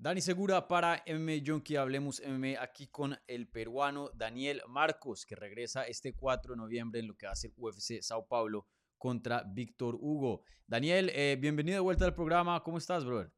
Dani 0.00 0.20
Segura 0.20 0.68
para 0.68 1.02
MMA 1.08 1.44
Junkie, 1.44 1.74
hablemos 1.74 2.22
MMA 2.24 2.62
aquí 2.62 2.86
con 2.86 3.18
el 3.26 3.48
peruano 3.48 4.10
Daniel 4.14 4.62
Marcos, 4.68 5.26
que 5.26 5.34
regresa 5.34 5.88
este 5.88 6.12
4 6.12 6.52
de 6.52 6.56
noviembre 6.56 7.00
en 7.00 7.08
lo 7.08 7.16
que 7.16 7.26
va 7.26 7.32
a 7.32 7.34
ser 7.34 7.50
UFC 7.56 8.00
Sao 8.00 8.24
Paulo 8.24 8.64
contra 8.96 9.42
Víctor 9.44 9.96
Hugo. 9.96 10.44
Daniel, 10.68 11.10
eh, 11.12 11.36
bienvenido 11.40 11.74
de 11.74 11.80
vuelta 11.80 12.04
al 12.04 12.14
programa, 12.14 12.62
¿cómo 12.62 12.78
estás, 12.78 13.04
brother? 13.04 13.32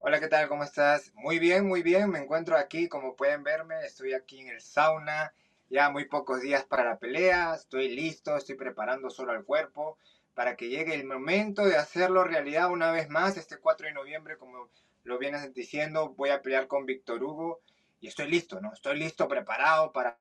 Hola, 0.00 0.20
¿qué 0.20 0.28
tal? 0.28 0.48
¿Cómo 0.48 0.64
estás? 0.64 1.14
Muy 1.14 1.38
bien, 1.38 1.66
muy 1.66 1.80
bien, 1.82 2.10
me 2.10 2.18
encuentro 2.18 2.58
aquí, 2.58 2.86
como 2.86 3.16
pueden 3.16 3.42
verme, 3.42 3.82
estoy 3.86 4.12
aquí 4.12 4.40
en 4.40 4.48
el 4.48 4.60
sauna, 4.60 5.32
ya 5.70 5.88
muy 5.88 6.04
pocos 6.04 6.42
días 6.42 6.62
para 6.62 6.84
la 6.84 6.98
pelea, 6.98 7.54
estoy 7.54 7.88
listo, 7.88 8.36
estoy 8.36 8.56
preparando 8.56 9.08
solo 9.08 9.32
al 9.32 9.44
cuerpo 9.46 9.96
para 10.34 10.56
que 10.56 10.68
llegue 10.68 10.94
el 10.94 11.06
momento 11.06 11.64
de 11.64 11.76
hacerlo 11.76 12.24
realidad 12.24 12.70
una 12.70 12.92
vez 12.92 13.08
más 13.08 13.38
este 13.38 13.56
4 13.56 13.86
de 13.86 13.94
noviembre, 13.94 14.36
como 14.36 14.68
lo 15.10 15.18
vienes 15.18 15.52
diciendo, 15.52 16.14
voy 16.16 16.30
a 16.30 16.40
pelear 16.40 16.68
con 16.68 16.86
Víctor 16.86 17.22
Hugo 17.22 17.62
y 18.00 18.06
estoy 18.06 18.30
listo, 18.30 18.60
¿no? 18.60 18.72
Estoy 18.72 18.96
listo, 18.96 19.26
preparado 19.28 19.92
para, 19.92 20.16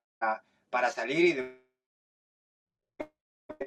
para 0.69 0.89
salir 0.89 1.25
y 1.27 1.33
de... 1.33 1.61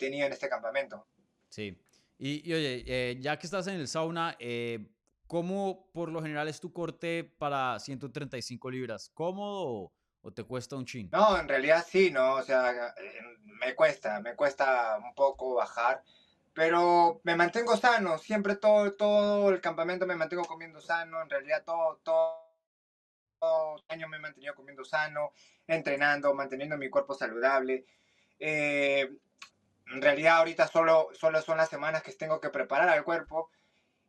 en 0.00 0.32
este 0.32 0.48
campamento. 0.48 1.06
Sí. 1.48 1.80
Y, 2.18 2.52
oye, 2.52 2.84
eh, 2.86 3.16
ya 3.20 3.38
que 3.38 3.46
estás 3.46 3.68
en 3.68 3.76
el 3.76 3.86
sauna, 3.86 4.36
eh, 4.40 4.84
¿cómo 5.28 5.88
por 5.92 6.10
lo 6.10 6.20
general 6.20 6.48
es 6.48 6.60
tu 6.60 6.72
corte 6.72 7.22
para 7.24 7.78
135 7.78 8.70
libras? 8.70 9.08
¿Cómodo 9.14 9.92
o, 10.22 10.32
te 10.32 10.42
cuesta 10.42 10.76
un 10.76 10.84
chin? 10.84 11.08
No, 11.12 11.38
en 11.38 11.48
realidad 11.48 11.86
sí, 11.88 12.10
¿no? 12.10 12.34
O 12.34 12.42
sea, 12.42 12.94
me 13.60 13.74
cuesta, 13.76 14.20
me 14.20 14.34
cuesta 14.34 14.98
un 14.98 15.14
poco 15.14 15.54
bajar 15.54 16.02
pero 16.54 17.20
me 17.24 17.36
mantengo 17.36 17.76
sano, 17.76 18.18
siempre 18.18 18.56
todo, 18.56 18.92
todo 18.92 19.50
el 19.50 19.60
campamento 19.60 20.06
me 20.06 20.16
mantengo 20.16 20.44
comiendo 20.44 20.80
sano, 20.80 21.22
en 21.22 21.30
realidad 21.30 21.64
todo, 21.64 22.00
todo, 22.02 23.76
el 23.76 23.82
año 23.88 24.08
me 24.08 24.18
he 24.18 24.20
mantenido 24.20 24.54
comiendo 24.54 24.84
sano, 24.84 25.32
entrenando, 25.66 26.34
manteniendo 26.34 26.76
mi 26.76 26.90
cuerpo 26.90 27.14
saludable. 27.14 27.86
Eh, 28.38 29.10
en 29.86 30.02
realidad 30.02 30.38
ahorita 30.38 30.68
solo, 30.68 31.08
solo 31.12 31.42
son 31.42 31.56
las 31.56 31.68
semanas 31.68 32.02
que 32.02 32.12
tengo 32.12 32.40
que 32.40 32.50
preparar 32.50 32.88
al 32.88 33.04
cuerpo 33.04 33.50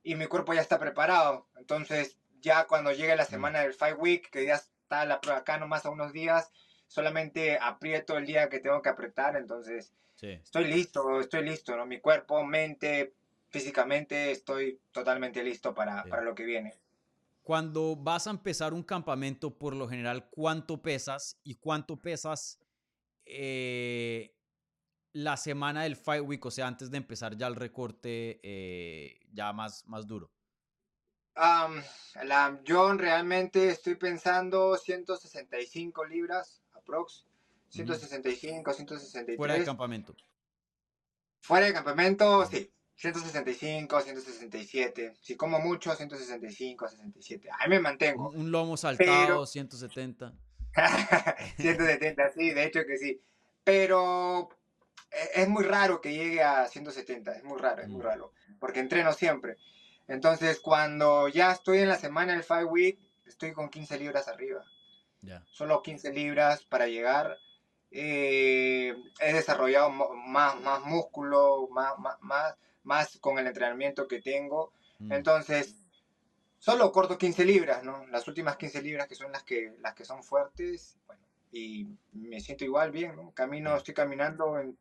y 0.04 0.16
mi 0.16 0.28
cuerpo 0.28 0.54
ya 0.54 0.62
está 0.62 0.80
preparado. 0.80 1.48
Entonces 1.56 2.18
ya 2.42 2.68
cuando 2.68 2.92
llegue 2.92 3.16
la 3.16 3.24
mm. 3.24 3.28
semana 3.28 3.62
del 3.62 3.74
Five 3.74 3.94
Week, 3.96 4.30
que 4.30 4.46
ya 4.46 4.56
está 4.56 5.06
la 5.06 5.22
prueba 5.22 5.40
acá 5.40 5.58
nomás 5.58 5.86
a 5.86 5.90
unos 5.90 6.14
días, 6.14 6.52
solamente 6.88 7.58
aprieto 7.60 8.18
el 8.18 8.26
día 8.26 8.50
que 8.50 8.60
tengo 8.60 8.82
que 8.82 8.90
apretar, 8.90 9.36
entonces 9.36 9.94
Estoy 10.22 10.66
listo, 10.66 11.20
estoy 11.20 11.44
listo, 11.44 11.76
¿no? 11.76 11.86
Mi 11.86 12.00
cuerpo, 12.00 12.44
mente, 12.46 13.14
físicamente, 13.50 14.32
estoy 14.32 14.80
totalmente 14.92 15.44
listo 15.44 15.74
para, 15.74 16.04
para 16.06 16.22
lo 16.22 16.34
que 16.34 16.44
viene. 16.44 16.76
Cuando 17.44 17.98
vas 17.98 18.28
a 18.28 18.30
empezar 18.30 18.74
un 18.74 18.84
campamento, 18.84 19.52
por 19.52 19.76
lo 19.76 19.88
general, 19.88 20.30
¿cuánto 20.30 20.82
pesas 20.82 21.40
y 21.44 21.56
cuánto 21.56 21.98
pesas 21.98 22.60
eh, 23.26 24.34
la 25.12 25.36
semana 25.36 25.84
del 25.84 25.98
Fight 25.98 26.24
Week? 26.26 26.46
O 26.46 26.52
sea, 26.52 26.68
antes 26.68 26.90
de 26.90 26.98
empezar 26.98 27.36
ya 27.36 27.48
el 27.48 27.56
recorte 27.56 28.40
eh, 28.44 29.20
ya 29.34 29.52
más, 29.52 29.86
más 29.88 30.08
duro. 30.08 30.32
la, 31.36 32.60
yo 32.64 32.94
realmente 32.94 33.70
estoy 33.70 33.96
pensando 33.96 34.78
165 34.78 36.06
libras, 36.06 36.62
aprox. 36.72 37.26
165, 37.74 38.72
163. 38.72 39.38
Fuera 39.38 39.56
de 39.56 39.66
campamento. 39.66 40.16
Fuera 41.42 41.66
de 41.66 41.74
campamento, 41.74 42.46
sí. 42.46 42.72
165, 42.96 44.00
167. 44.00 45.16
Si 45.20 45.36
como 45.36 45.60
mucho, 45.60 45.96
165, 45.96 46.88
67. 46.88 47.50
Ahí 47.60 47.70
me 47.70 47.80
mantengo. 47.80 48.30
Un, 48.30 48.52
lomo 48.52 48.78
saltado, 48.78 49.48
170. 49.48 50.34
170, 51.58 52.30
sí, 52.36 52.52
de 52.52 52.64
hecho 52.64 52.86
que 52.86 52.98
sí. 52.98 53.20
Pero 53.64 54.50
e, 55.10 55.42
es 55.42 55.50
muy 55.50 55.64
raro 55.64 56.00
que 56.00 56.14
llegue 56.14 56.44
a 56.44 56.68
170, 56.68 57.32
es 57.32 57.44
muy 57.44 57.60
raro, 57.60 57.82
es 57.82 57.90
muy 57.90 58.02
mm. 58.02 58.06
raro, 58.06 58.34
porque 58.60 58.82
entreno 58.82 59.14
siempre. 59.14 59.58
Entonces, 60.08 60.60
cuando 60.60 61.28
ya 61.28 61.52
estoy 61.52 61.80
en 61.80 61.90
la 61.90 61.98
semana 61.98 62.34
del 62.34 62.44
Five 62.44 62.66
Week, 62.66 63.00
estoy 63.26 63.52
con 63.52 63.70
15 63.70 63.98
libras 63.98 64.28
arriba. 64.28 64.64
Ya. 65.22 65.44
Solo 65.52 65.82
15 65.82 66.14
libras 66.14 66.66
para 66.66 66.86
llegar 66.86 67.40
eh, 67.96 68.96
he 69.20 69.34
desarrollado 69.34 69.92
más, 69.92 70.60
más 70.60 70.84
músculo, 70.84 71.68
más, 71.70 71.94
más, 72.22 72.56
más, 72.84 73.18
con 73.20 73.38
el 73.38 73.46
entrenamiento 73.46 74.08
que 74.08 74.20
tengo. 74.20 74.74
Mm. 74.98 75.12
Entonces, 75.12 75.76
solo 76.58 76.92
corto 76.92 77.20
15 77.20 77.46
libras, 77.46 77.84
¿no? 77.84 78.08
Las 78.08 78.28
últimas 78.28 78.58
15 78.58 78.82
libras 78.82 79.08
que 79.08 79.14
son 79.14 79.32
las 79.32 79.44
que, 79.44 79.76
las 79.80 79.94
que 79.94 80.06
son 80.06 80.24
fuertes, 80.24 80.98
bueno, 81.06 81.22
y 81.52 81.88
me 82.14 82.40
siento 82.40 82.66
igual 82.66 82.92
bien, 82.92 83.16
¿no? 83.16 83.32
Camino, 83.32 83.78
estoy 83.78 83.94
caminando 83.94 84.58
en, 84.60 84.76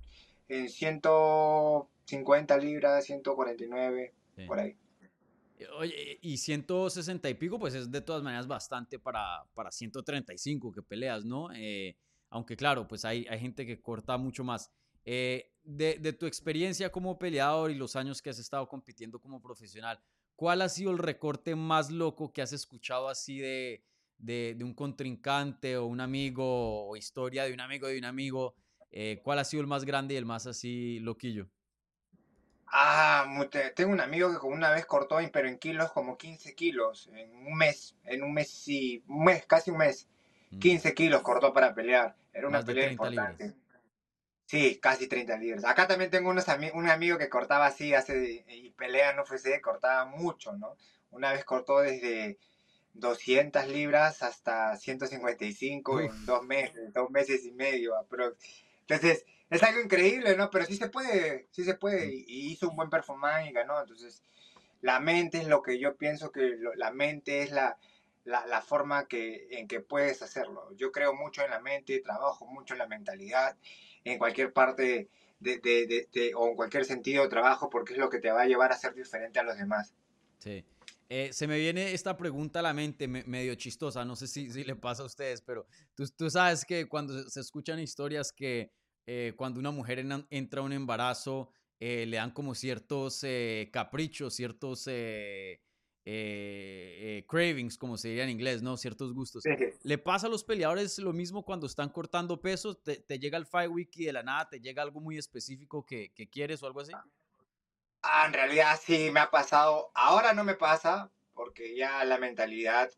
en 0.48 0.70
150 0.70 2.56
libras, 2.56 3.04
149, 3.04 4.14
por 4.46 4.58
ahí. 4.58 4.74
Oye, 5.76 6.18
y 6.22 6.38
160 6.38 7.28
y 7.28 7.34
pico, 7.34 7.58
pues 7.58 7.74
es 7.74 7.90
de 7.90 8.00
todas 8.00 8.22
maneras 8.22 8.46
bastante 8.46 8.98
para, 8.98 9.44
para 9.54 9.70
135 9.70 10.72
que 10.72 10.82
peleas, 10.82 11.26
¿no? 11.26 11.52
Eh, 11.52 11.94
aunque 12.32 12.56
claro, 12.56 12.88
pues 12.88 13.04
hay, 13.04 13.24
gente 13.38 13.66
que 13.66 13.80
corta 13.80 14.16
mucho 14.16 14.42
más. 14.42 14.72
Eh, 15.04 15.52
de, 15.62 16.12
tu 16.12 16.26
experiencia 16.26 16.90
como 16.90 17.18
peleador 17.18 17.70
y 17.70 17.74
los 17.74 17.94
años 17.94 18.22
que 18.22 18.30
has 18.30 18.38
estado 18.38 18.68
compitiendo 18.68 19.20
como 19.20 19.40
profesional, 19.40 20.00
¿cuál 20.34 20.62
ha 20.62 20.68
sido 20.68 20.90
el 20.90 20.98
recorte 20.98 21.54
más 21.54 21.90
loco 21.90 22.32
que 22.32 22.42
has 22.42 22.52
escuchado 22.52 23.08
así 23.08 23.38
de, 23.38 23.84
un 24.60 24.74
contrincante 24.74 25.76
o 25.76 25.84
un 25.86 26.00
amigo 26.00 26.88
o 26.88 26.96
historia 26.96 27.44
de 27.44 27.52
un 27.52 27.60
amigo 27.60 27.86
de 27.86 27.98
un 27.98 28.06
amigo? 28.06 28.54
Eh, 28.90 29.20
¿Cuál 29.22 29.38
ha 29.38 29.44
sido 29.44 29.60
el 29.60 29.66
más 29.66 29.84
grande 29.84 30.14
y 30.14 30.16
el 30.16 30.26
más 30.26 30.46
así 30.46 30.98
loquillo? 31.00 31.48
Ah, 32.66 33.26
tengo 33.76 33.92
un 33.92 34.00
amigo 34.00 34.40
que 34.40 34.46
una 34.46 34.70
vez 34.70 34.86
cortó, 34.86 35.18
pero 35.30 35.46
en 35.46 35.58
kilos, 35.58 35.92
como 35.92 36.16
15 36.16 36.54
kilos, 36.54 37.10
en 37.12 37.46
un 37.46 37.54
mes, 37.58 37.94
en 38.04 38.22
un 38.22 38.32
mes, 38.32 38.50
sí, 38.50 39.04
un 39.06 39.24
mes, 39.24 39.44
casi 39.44 39.70
un 39.70 39.76
mes. 39.76 40.08
15 40.60 40.90
mm. 40.90 40.94
kilos 40.94 41.22
cortó 41.22 41.52
para 41.52 41.74
pelear. 41.74 42.14
Era 42.32 42.48
una 42.48 42.62
pelea 42.62 42.90
importante. 42.90 43.54
Sí, 44.46 44.78
casi 44.80 45.06
30 45.06 45.36
libras. 45.38 45.64
Acá 45.64 45.86
también 45.86 46.10
tengo 46.10 46.30
unos 46.30 46.44
un 46.74 46.88
amigo 46.88 47.16
que 47.16 47.28
cortaba 47.28 47.66
así, 47.66 47.94
hace, 47.94 48.44
y 48.48 48.70
pelea 48.70 49.14
no 49.14 49.24
fuese, 49.24 49.60
cortaba 49.60 50.04
mucho, 50.04 50.52
¿no? 50.52 50.76
Una 51.10 51.32
vez 51.32 51.44
cortó 51.44 51.80
desde 51.80 52.38
200 52.94 53.68
libras 53.68 54.22
hasta 54.22 54.76
155 54.76 56.00
en 56.00 56.26
dos 56.26 56.42
meses, 56.44 56.92
dos 56.92 57.10
meses 57.10 57.44
y 57.44 57.52
medio. 57.52 57.94
Entonces, 58.80 59.24
es 59.48 59.62
algo 59.62 59.80
increíble, 59.80 60.36
¿no? 60.36 60.50
Pero 60.50 60.66
sí 60.66 60.76
se 60.76 60.88
puede, 60.88 61.48
sí 61.50 61.64
se 61.64 61.74
puede. 61.74 62.12
Y, 62.14 62.52
hizo 62.52 62.68
un 62.68 62.76
buen 62.76 62.90
performance 62.90 63.48
y 63.48 63.52
ganó. 63.52 63.80
Entonces, 63.80 64.22
la 64.80 65.00
mente 65.00 65.38
es 65.38 65.46
lo 65.46 65.62
que 65.62 65.78
yo 65.78 65.96
pienso 65.96 66.32
que 66.32 66.58
la 66.76 66.90
mente 66.90 67.42
es 67.42 67.52
la, 67.52 67.78
la, 68.24 68.62
forma 68.62 69.06
que, 69.08 69.48
en 69.50 69.66
que 69.66 69.80
puedes 69.80 70.22
hacerlo. 70.22 70.72
Yo 70.76 70.92
creo 70.92 71.14
mucho 71.14 71.42
en 71.42 71.50
la 71.50 71.60
mente, 71.60 72.00
trabajo 72.00 72.46
mucho 72.46 72.74
en 72.74 72.78
la 72.78 72.86
mentalidad, 72.86 73.56
en 74.04 74.18
cualquier 74.18 74.52
parte 74.52 75.08
de, 75.40 75.58
de, 75.58 76.32
o 76.36 76.48
en 76.48 76.56
cualquier 76.56 76.84
sentido 76.84 77.24
de 77.24 77.28
trabajo, 77.28 77.68
porque 77.68 77.94
es 77.94 77.98
lo 77.98 78.08
que 78.08 78.20
te 78.20 78.30
va 78.30 78.42
a 78.42 78.46
llevar 78.46 78.72
a 78.72 78.78
ser 78.78 78.94
diferente 78.94 79.40
a 79.40 79.42
los 79.42 79.56
demás. 79.56 79.94
Sí. 80.38 80.64
Eh, 81.08 81.30
se 81.32 81.46
me 81.46 81.58
viene 81.58 81.92
esta 81.92 82.16
pregunta 82.16 82.60
a 82.60 82.62
la 82.62 82.72
mente 82.72 83.06
medio 83.06 83.54
chistosa, 83.54 84.04
no 84.04 84.16
sé 84.16 84.26
si, 84.26 84.50
si 84.50 84.64
le 84.64 84.76
pasa 84.76 85.02
a 85.02 85.06
ustedes, 85.06 85.42
pero 85.42 85.66
tú, 85.94 86.04
tú 86.16 86.30
sabes 86.30 86.64
que 86.64 86.88
cuando 86.88 87.28
se 87.28 87.40
escuchan 87.40 87.78
historias 87.78 88.32
que 88.32 88.70
eh, 89.04 89.34
cuando 89.36 89.60
una 89.60 89.70
mujer 89.70 89.98
entra 90.30 90.60
a 90.60 90.64
un 90.64 90.72
embarazo, 90.72 91.50
eh, 91.80 92.06
le 92.06 92.16
dan 92.16 92.30
como 92.30 92.54
ciertos 92.54 93.26
caprichos, 93.72 94.34
ciertos 94.34 94.88
eh, 96.04 96.98
eh, 97.00 97.26
cravings, 97.28 97.78
como 97.78 97.96
se 97.96 98.08
diría 98.08 98.24
en 98.24 98.30
inglés, 98.30 98.60
¿no? 98.60 98.76
Ciertos 98.76 99.14
gustos. 99.14 99.44
¿Le 99.82 99.98
pasa 99.98 100.26
a 100.26 100.30
los 100.30 100.42
peleadores 100.42 100.98
lo 100.98 101.12
mismo 101.12 101.44
cuando 101.44 101.66
están 101.66 101.90
cortando 101.90 102.40
peso? 102.40 102.74
¿Te, 102.76 103.18
llega 103.20 103.38
el 103.38 103.46
Fight 103.46 103.70
Week 103.70 103.90
y 103.94 104.06
de 104.06 104.12
la 104.12 104.24
nada 104.24 104.48
te 104.48 104.60
llega 104.60 104.82
algo 104.82 105.00
muy 105.00 105.16
específico 105.16 105.86
que, 105.86 106.12
quieres 106.30 106.62
o 106.62 106.66
algo 106.66 106.80
así? 106.80 106.92
Ah, 108.02 108.24
en 108.26 108.32
realidad 108.32 108.80
sí 108.82 109.10
me 109.12 109.20
ha 109.20 109.30
pasado. 109.30 109.92
Ahora 109.94 110.32
no 110.32 110.42
me 110.42 110.54
pasa 110.54 111.10
porque 111.34 111.76
ya 111.76 112.04
la 112.04 112.18
mentalidad 112.18 112.90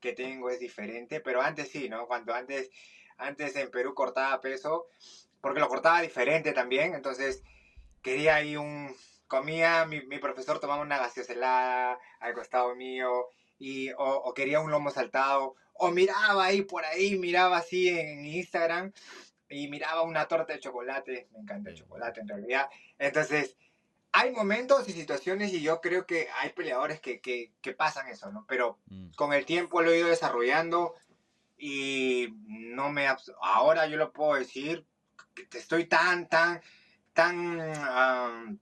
que 0.00 0.12
tengo 0.12 0.48
es 0.48 0.60
diferente, 0.60 1.20
pero 1.20 1.42
antes 1.42 1.68
sí, 1.68 1.88
¿no? 1.88 2.06
Cuando 2.06 2.32
antes, 2.32 2.70
antes 3.16 3.56
en 3.56 3.70
Perú 3.72 3.92
cortaba 3.94 4.40
peso, 4.40 4.86
porque 5.40 5.58
lo 5.58 5.68
cortaba 5.68 6.00
diferente 6.00 6.52
también, 6.52 6.94
entonces 6.94 7.42
quería 8.02 8.36
ahí 8.36 8.56
un, 8.56 8.94
comía, 9.32 9.86
mi, 9.86 10.02
mi 10.02 10.18
profesor 10.18 10.60
tomaba 10.60 10.82
una 10.82 10.98
gaseosa 10.98 11.32
helada 11.32 11.98
al 12.20 12.34
costado 12.34 12.74
mío, 12.74 13.28
y, 13.58 13.90
o, 13.96 14.34
quería 14.34 14.60
un 14.60 14.70
lomo 14.70 14.90
saltado, 14.90 15.56
o 15.72 15.90
miraba 15.90 16.44
ahí 16.44 16.60
por 16.60 16.84
ahí, 16.84 17.16
miraba 17.16 17.56
así 17.56 17.88
en 17.88 18.26
Instagram, 18.26 18.92
y 19.48 19.68
miraba 19.68 20.02
una 20.02 20.28
torta 20.28 20.52
de 20.52 20.60
chocolate, 20.60 21.28
me 21.32 21.38
encanta 21.38 21.70
el 21.70 21.76
chocolate 21.76 22.20
en 22.20 22.28
realidad. 22.28 22.68
Entonces, 22.98 23.56
hay 24.12 24.32
momentos 24.32 24.86
y 24.90 24.92
situaciones 24.92 25.50
y 25.54 25.62
yo 25.62 25.80
creo 25.80 26.06
que 26.06 26.28
hay 26.38 26.50
peleadores 26.50 27.00
que, 27.00 27.22
que, 27.22 27.52
que 27.62 27.72
pasan 27.72 28.08
eso, 28.08 28.30
¿no? 28.30 28.44
Pero 28.46 28.80
mm. 28.86 29.12
con 29.16 29.32
el 29.32 29.46
tiempo 29.46 29.80
lo 29.80 29.92
he 29.92 29.98
ido 29.98 30.08
desarrollando 30.08 30.94
y 31.56 32.34
no 32.44 32.90
me... 32.90 33.08
Ahora 33.40 33.86
yo 33.86 33.96
lo 33.96 34.12
puedo 34.12 34.34
decir, 34.34 34.84
que 35.34 35.56
estoy 35.56 35.86
tan, 35.86 36.28
tan, 36.28 36.60
tan 37.14 38.60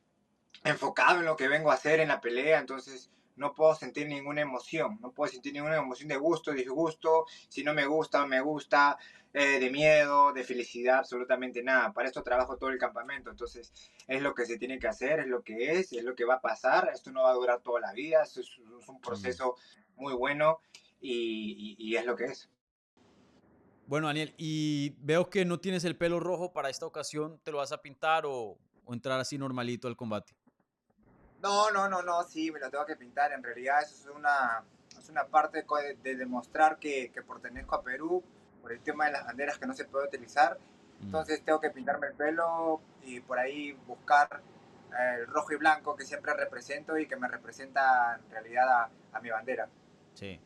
enfocado 0.65 1.21
en 1.21 1.27
lo 1.27 1.37
que 1.37 1.49
vengo 1.49 1.71
a 1.71 1.75
hacer 1.75 2.01
en 2.01 2.09
la 2.09 2.21
pelea, 2.21 2.59
entonces 2.59 3.11
no 3.37 3.55
puedo 3.55 3.75
sentir 3.75 4.07
ninguna 4.07 4.43
emoción, 4.43 4.99
no 5.01 5.13
puedo 5.13 5.33
sentir 5.33 5.55
ninguna 5.55 5.77
emoción 5.77 6.09
de 6.09 6.17
gusto, 6.17 6.53
disgusto, 6.53 7.25
si 7.49 7.65
no 7.65 7.73
me 7.73 7.87
gusta, 7.87 8.27
me 8.27 8.41
gusta, 8.41 8.99
eh, 9.33 9.61
de 9.61 9.71
miedo, 9.71 10.33
de 10.33 10.43
felicidad, 10.43 10.99
absolutamente 10.99 11.63
nada. 11.63 11.93
Para 11.93 12.09
esto 12.09 12.23
trabajo 12.23 12.57
todo 12.57 12.71
el 12.71 12.79
campamento, 12.79 13.31
entonces 13.31 13.73
es 14.09 14.21
lo 14.21 14.35
que 14.35 14.45
se 14.45 14.59
tiene 14.59 14.79
que 14.79 14.89
hacer, 14.89 15.21
es 15.21 15.27
lo 15.27 15.43
que 15.43 15.73
es, 15.73 15.93
es 15.93 16.05
lo 16.05 16.15
que 16.17 16.25
va 16.25 16.35
a 16.35 16.41
pasar, 16.41 16.91
esto 16.93 17.13
no 17.13 17.23
va 17.23 17.31
a 17.31 17.35
durar 17.35 17.63
toda 17.63 17.81
la 17.81 17.93
vida, 17.93 18.25
es, 18.25 18.59
un 18.89 19.01
proceso 19.01 19.57
muy 19.97 20.15
bueno 20.15 20.61
y, 21.01 21.97
es 21.97 22.05
lo 22.05 22.17
que 22.17 22.25
es. 22.25 22.51
Bueno, 23.87 24.09
Daniel, 24.09 24.35
y 24.37 24.97
veo 24.99 25.31
que 25.31 25.45
no 25.45 25.61
tienes 25.61 25.85
el 25.85 25.97
pelo 25.97 26.21
rojo 26.21 26.53
para 26.53 26.69
esta 26.69 26.87
ocasión, 26.87 27.41
¿te 27.43 27.53
lo 27.53 27.59
vas 27.59 27.73
a 27.73 27.81
pintar 27.81 28.25
o 28.27 28.59
entrar 28.89 29.19
así 29.19 29.39
normalito 29.39 29.89
al 29.89 29.97
combate? 29.97 30.35
No, 31.43 31.71
no, 31.71 31.89
no, 31.89 32.03
no, 32.03 32.23
sí, 32.25 32.51
me 32.51 32.61
lo 32.61 32.71
tengo 32.71 32.85
que 32.85 32.97
pintar. 32.97 33.33
En 33.33 33.43
realidad 33.43 33.83
eso 33.83 33.95
es 33.95 34.17
una, 34.17 34.63
es 34.99 35.09
una 35.09 35.25
parte 35.25 35.65
de, 36.03 36.17
demostrar 36.17 36.79
que, 36.79 37.11
que, 37.13 37.23
pertenezco 37.23 37.77
a 37.77 37.83
Perú 37.83 38.23
por 38.61 38.73
el 38.73 38.81
tema 38.81 39.07
de 39.07 39.13
las 39.13 39.25
banderas 39.25 39.59
que 39.59 39.67
no 39.67 39.75
se 39.75 39.87
puede 39.87 40.09
utilizar. 40.09 40.59
Mm. 41.01 41.05
Entonces 41.07 41.43
tengo 41.45 41.61
que 41.61 41.71
pintarme 41.71 42.09
el 42.09 42.15
pelo 42.15 42.81
y 43.03 43.21
por 43.21 43.39
ahí 43.39 43.73
buscar 43.87 44.43
eh, 44.93 45.21
el 45.21 45.27
rojo 45.27 45.53
y 45.53 45.57
blanco 45.57 45.97
que 45.97 46.05
siempre 46.05 46.35
represento 46.35 46.99
y 46.99 47.07
que 47.07 47.17
me 47.17 47.29
representa 47.29 48.21
en 48.23 48.31
realidad 48.31 48.91
a, 49.13 49.21
mi 49.21 49.31
bandera. 49.31 49.69
Sí. 50.15 50.41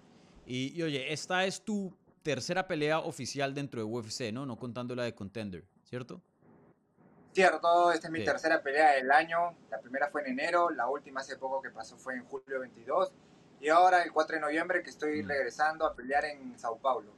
Y, 0.47 0.79
y, 0.79 0.83
oye, 0.83 1.13
esta 1.13 1.45
es 1.45 1.63
tu 1.63 1.97
tercera 2.23 2.67
pelea 2.67 3.01
oficial 3.01 3.55
dentro 3.55 3.81
de 3.81 3.85
UFC, 3.85 4.33
¿no? 4.33 4.47
No 4.47 4.57
contando 4.57 4.95
la 4.95 5.05
de 5.05 5.15
Contender, 5.15 5.65
¿cierto? 5.85 6.23
Cierto, 7.35 7.91
esta 7.91 8.07
es 8.07 8.13
mi 8.13 8.25
tercera 8.25 8.63
pelea 8.63 8.93
del 8.93 9.11
año. 9.11 9.57
La 9.69 9.81
primera 9.81 10.09
fue 10.09 10.23
en 10.23 10.39
enero, 10.39 10.71
la 10.71 10.87
última 10.89 11.21
hace 11.21 11.37
poco 11.37 11.61
que 11.61 11.71
pasó 11.71 11.97
fue 11.97 12.15
en 12.15 12.25
julio 12.27 12.61
22. 12.61 13.13
Y 13.61 13.71
ahora 13.71 14.05
el 14.05 14.13
4 14.13 14.37
de 14.37 14.41
noviembre 14.41 14.85
que 14.85 14.91
estoy 14.91 15.21
mm. 15.25 15.27
regresando 15.27 15.85
a 15.85 15.97
pelear 15.97 16.25
en 16.27 16.57
Sao 16.57 16.79
Paulo. 16.79 17.13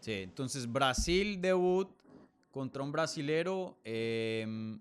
Sí, 0.00 0.24
entonces 0.24 0.70
Brasil 0.70 1.40
debut 1.40 1.88
contra 2.50 2.82
un 2.82 2.92
brasilero. 2.92 3.78
Em, 3.82 4.78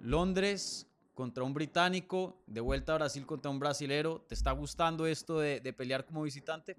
Londres 0.00 0.86
contra 1.14 1.42
un 1.42 1.52
británico. 1.52 2.36
De 2.46 2.60
vuelta 2.60 2.92
a 2.92 2.98
Brasil 2.98 3.26
contra 3.26 3.50
un 3.50 3.58
brasilero. 3.58 4.20
¿Te 4.28 4.34
está 4.34 4.52
gustando 4.52 5.04
esto 5.04 5.40
de, 5.40 5.74
pelear 5.76 6.04
como 6.04 6.22
visitante? 6.22 6.76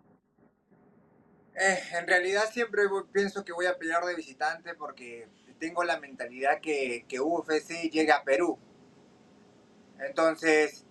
Eh, 1.55 1.79
en 1.91 2.07
realidad 2.07 2.43
siempre 2.49 2.83
pienso 3.11 3.43
que 3.43 3.51
voy 3.51 3.65
a 3.65 3.77
pelear 3.77 4.05
de 4.05 4.15
visitante 4.15 4.75
porque 4.75 5.27
tengo 5.61 5.83
la 5.83 5.99
mentalidad 5.99 6.59
que, 6.59 7.05
que 7.07 7.19
UFC 7.19 7.91
llegue 7.91 8.11
a 8.11 8.23
Perú. 8.23 8.57
Entonces, 9.99 10.87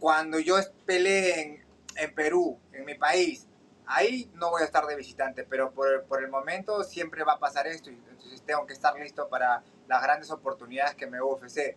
cuando 0.00 0.38
yo 0.38 0.56
pelee 0.86 1.62
en, 1.94 2.14
Perú, 2.14 2.58
en 2.72 2.86
mi 2.86 2.94
país, 2.94 3.46
ahí 3.84 4.30
no 4.36 4.48
voy 4.50 4.62
a 4.62 4.64
estar 4.64 4.86
de 4.86 4.96
visitante, 4.96 5.44
pero 5.44 5.70
por, 5.72 6.04
por, 6.04 6.22
el 6.22 6.30
momento 6.30 6.82
siempre 6.82 7.24
va 7.24 7.34
a 7.34 7.38
pasar 7.38 7.66
esto 7.66 7.90
entonces 7.90 8.40
tengo 8.46 8.66
que 8.66 8.72
estar 8.72 8.98
listo 8.98 9.28
para 9.28 9.62
las 9.86 10.02
grandes 10.02 10.30
oportunidades 10.30 10.94
que 10.94 11.06
me 11.06 11.20
UFC. 11.20 11.76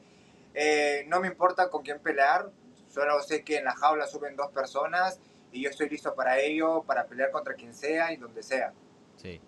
Eh, 0.54 1.04
no 1.08 1.20
me 1.20 1.28
importa 1.28 1.70
con 1.70 1.84
quién 1.84 2.00
pelear, 2.00 2.50
solo 2.88 3.22
sé 3.22 3.44
que 3.44 3.58
en 3.58 3.66
la 3.66 3.76
jaula 3.76 4.08
suben 4.08 4.38
dos 4.38 4.50
personas 4.52 5.20
y 5.52 5.64
yo 5.64 5.70
estoy 5.70 5.90
listo 5.90 6.16
para 6.16 6.40
ello, 6.40 6.84
para 6.84 7.06
pelear 7.06 7.32
contra 7.32 7.54
quien 7.56 7.74
sea 7.74 8.14
y 8.14 8.16
donde 8.16 8.44
sea. 8.44 8.72
Sí 9.18 9.42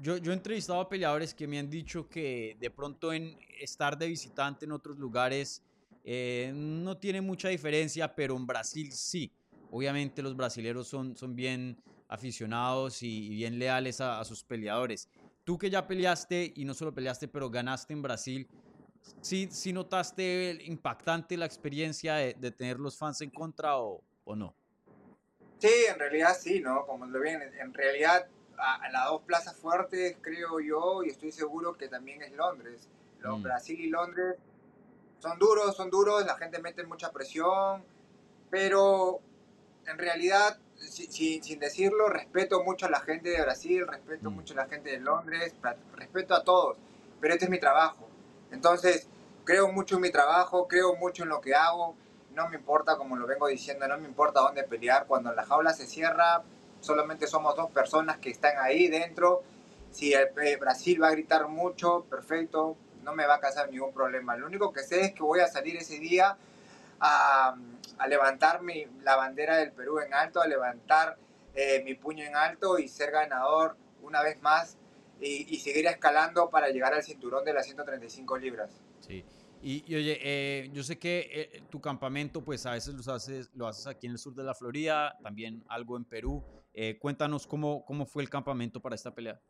yo, 0.00 0.16
yo 0.16 0.32
he 0.32 0.34
entrevistado 0.34 0.80
a 0.80 0.88
peleadores 0.88 1.34
que 1.34 1.46
me 1.46 1.58
han 1.58 1.70
dicho 1.70 2.08
que 2.08 2.56
de 2.60 2.70
pronto 2.70 3.12
en 3.12 3.36
estar 3.60 3.96
de 3.96 4.06
visitante 4.06 4.64
en 4.64 4.72
otros 4.72 4.98
lugares 4.98 5.62
eh, 6.04 6.52
no 6.54 6.96
tiene 6.98 7.20
mucha 7.20 7.48
diferencia, 7.48 8.14
pero 8.14 8.36
en 8.36 8.46
Brasil 8.46 8.92
sí. 8.92 9.32
Obviamente 9.70 10.22
los 10.22 10.36
brasileños 10.36 10.86
son, 10.86 11.16
son 11.16 11.34
bien 11.34 11.76
aficionados 12.08 13.02
y, 13.02 13.30
bien 13.30 13.58
leales 13.58 14.00
a, 14.00 14.22
sus 14.24 14.44
peleadores. 14.44 15.08
Tú 15.42 15.58
que 15.58 15.70
ya 15.70 15.86
peleaste 15.86 16.52
y 16.54 16.64
no 16.64 16.74
solo 16.74 16.94
peleaste, 16.94 17.26
pero 17.26 17.50
ganaste 17.50 17.92
en 17.92 18.02
Brasil, 18.02 18.48
¿sí, 19.20 19.48
sí 19.50 19.72
notaste 19.72 20.58
impactante 20.64 21.36
la 21.36 21.46
experiencia 21.46 22.14
de, 22.16 22.50
tener 22.52 22.78
los 22.78 22.96
fans 22.96 23.20
en 23.22 23.30
contra 23.30 23.78
o, 23.78 24.02
o 24.24 24.36
no? 24.36 24.54
Sí, 25.58 25.72
en 25.88 25.98
realidad 25.98 26.36
sí, 26.38 26.60
¿no? 26.60 26.86
Como 26.86 27.06
lo 27.06 27.18
ven, 27.20 27.40
en 27.42 27.74
realidad 27.74 28.28
a, 28.58 28.88
las 28.90 29.06
dos 29.06 29.22
plazas 29.22 29.56
fuertes, 29.56 30.16
creo 30.20 30.60
yo, 30.60 31.02
y 31.02 31.10
estoy 31.10 31.32
seguro 31.32 31.74
que 31.74 31.88
también 31.88 32.22
es 32.22 32.32
Londres. 32.32 32.88
Los, 33.20 33.38
mm. 33.38 33.42
Brasil 33.42 33.80
y 33.80 33.88
Londres 33.88 34.36
son 35.18 35.38
duros, 35.38 35.76
son 35.76 35.90
duros, 35.90 36.24
la 36.26 36.36
gente 36.36 36.60
mete 36.60 36.84
mucha 36.84 37.10
presión, 37.10 37.82
pero 38.50 39.20
en 39.86 39.98
realidad, 39.98 40.58
sin 40.78 41.58
decirlo, 41.58 42.08
respeto 42.08 42.62
mucho 42.62 42.86
a 42.86 42.90
la 42.90 43.00
gente 43.00 43.30
de 43.30 43.40
Brasil, 43.42 43.86
respeto 43.86 44.30
mm. 44.30 44.34
mucho 44.34 44.54
a 44.54 44.58
la 44.58 44.66
gente 44.66 44.90
de 44.90 45.00
Londres, 45.00 45.54
respeto 45.96 46.34
a 46.34 46.44
todos, 46.44 46.76
pero 47.20 47.34
este 47.34 47.46
es 47.46 47.50
mi 47.50 47.58
trabajo. 47.58 48.08
Entonces, 48.50 49.08
creo 49.44 49.72
mucho 49.72 49.96
en 49.96 50.02
mi 50.02 50.10
trabajo, 50.10 50.68
creo 50.68 50.94
mucho 50.96 51.22
en 51.22 51.30
lo 51.30 51.40
que 51.40 51.54
hago, 51.54 51.94
no 52.34 52.48
me 52.48 52.56
importa, 52.56 52.96
como 52.96 53.16
lo 53.16 53.26
vengo 53.26 53.46
diciendo, 53.46 53.86
no 53.86 53.96
me 53.98 54.08
importa 54.08 54.40
dónde 54.40 54.64
pelear, 54.64 55.06
cuando 55.06 55.32
la 55.32 55.44
jaula 55.44 55.72
se 55.72 55.86
cierra, 55.86 56.42
solamente 56.84 57.26
somos 57.26 57.56
dos 57.56 57.70
personas 57.70 58.18
que 58.18 58.30
están 58.30 58.58
ahí 58.58 58.88
dentro. 58.88 59.42
Si 59.90 60.12
el, 60.12 60.28
eh, 60.42 60.56
Brasil 60.56 61.02
va 61.02 61.08
a 61.08 61.12
gritar 61.12 61.48
mucho, 61.48 62.04
perfecto, 62.10 62.76
no 63.02 63.14
me 63.14 63.26
va 63.26 63.36
a 63.36 63.40
causar 63.40 63.70
ningún 63.70 63.92
problema. 63.92 64.36
Lo 64.36 64.46
único 64.46 64.72
que 64.72 64.82
sé 64.82 65.00
es 65.02 65.12
que 65.12 65.22
voy 65.22 65.40
a 65.40 65.46
salir 65.46 65.76
ese 65.76 65.98
día 65.98 66.36
a, 67.00 67.56
a 67.98 68.06
levantar 68.06 68.62
mi, 68.62 68.86
la 69.02 69.16
bandera 69.16 69.56
del 69.56 69.72
Perú 69.72 70.00
en 70.00 70.12
alto, 70.14 70.40
a 70.40 70.46
levantar 70.46 71.16
eh, 71.54 71.82
mi 71.84 71.94
puño 71.94 72.24
en 72.24 72.34
alto 72.36 72.78
y 72.78 72.88
ser 72.88 73.10
ganador 73.10 73.76
una 74.02 74.22
vez 74.22 74.40
más 74.42 74.76
y, 75.20 75.56
seguir 75.58 75.86
escalando 75.86 76.50
para 76.50 76.68
llegar 76.68 76.92
al 76.92 77.02
cinturón 77.02 77.44
de 77.44 77.54
las 77.54 77.64
135 77.64 78.36
libras. 78.36 78.82
Sí. 79.00 79.24
Y, 79.62 79.82
oye, 79.94 80.18
eh, 80.20 80.70
yo 80.74 80.82
sé 80.82 80.98
que 80.98 81.62
tu 81.70 81.80
campamento, 81.80 82.44
pues 82.44 82.66
a 82.66 82.72
veces 82.72 83.08
haces, 83.08 83.48
lo 83.54 83.66
haces 83.66 83.86
aquí 83.86 84.06
en 84.06 84.12
el 84.12 84.18
sur 84.18 84.34
de 84.34 84.42
la 84.42 84.54
Florida, 84.54 85.16
también 85.22 85.64
algo 85.68 85.96
en 85.96 86.04
Perú. 86.04 86.44
Eh, 86.74 86.98
cuéntanos 86.98 87.46
cómo, 87.46 87.84
cómo 87.84 88.04
fue 88.04 88.22
el 88.22 88.28
campamento 88.28 88.80
para 88.80 88.96
esta 88.96 89.14
pelea. 89.14 89.40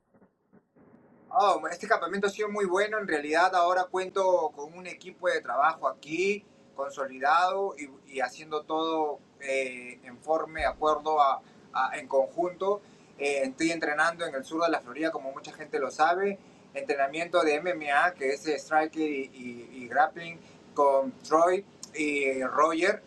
Oh, 1.31 1.61
este 1.69 1.89
campamento 1.89 2.27
ha 2.27 2.31
sido 2.31 2.49
muy 2.51 2.67
bueno. 2.67 2.99
En 2.99 3.09
realidad 3.09 3.55
ahora 3.55 3.85
cuento 3.85 4.53
con 4.55 4.75
un 4.75 4.87
equipo 4.87 5.29
de 5.29 5.41
trabajo 5.41 5.89
aquí 5.89 6.45
consolidado 6.77 7.75
y, 8.07 8.21
haciendo 8.21 8.63
todo 8.63 9.19
eh, 9.41 9.99
en 10.05 10.19
acuerdo 10.67 11.19
en 11.95 12.07
conjunto. 12.09 12.83
Eh, 13.19 13.43
estoy 13.45 13.71
entrenando 13.71 14.27
en 14.27 14.35
el 14.35 14.45
sur 14.45 14.63
de 14.63 14.71
la 14.71 14.81
Florida, 14.81 15.11
como 15.11 15.33
mucha 15.33 15.53
gente 15.53 15.79
lo 15.79 15.91
sabe. 15.91 16.39
Entrenamiento 16.75 17.43
de 17.43 17.61
MMA, 17.61 18.15
que 18.15 18.31
es 18.31 18.47
striker 18.47 19.09
y 19.09 19.89
grappling, 19.89 20.39
con 20.75 21.13
Troy 21.23 21.65
y 21.95 22.43
Roger. 22.43 23.03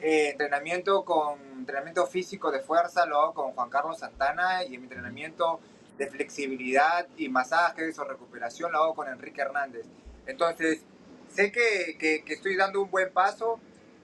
Entrenamiento 0.00 1.04
con 1.04 1.40
entrenamiento 1.58 2.06
físico 2.06 2.50
de 2.50 2.60
fuerza 2.60 3.06
lo 3.06 3.20
hago 3.20 3.34
con 3.34 3.52
Juan 3.52 3.70
Carlos 3.70 3.98
Santana 3.98 4.64
y 4.64 4.78
mi 4.78 4.84
entrenamiento 4.84 5.60
de 5.98 6.06
flexibilidad 6.06 7.08
y 7.16 7.28
masajes 7.28 7.98
o 7.98 8.04
recuperación 8.04 8.72
lo 8.72 8.82
hago 8.82 8.94
con 8.94 9.08
Enrique 9.08 9.40
Hernández. 9.40 9.86
Entonces, 10.26 10.84
sé 11.28 11.50
que, 11.50 11.96
que, 11.98 12.22
estoy 12.32 12.56
dando 12.56 12.82
un 12.82 12.90
buen 12.90 13.12
paso, 13.12 13.58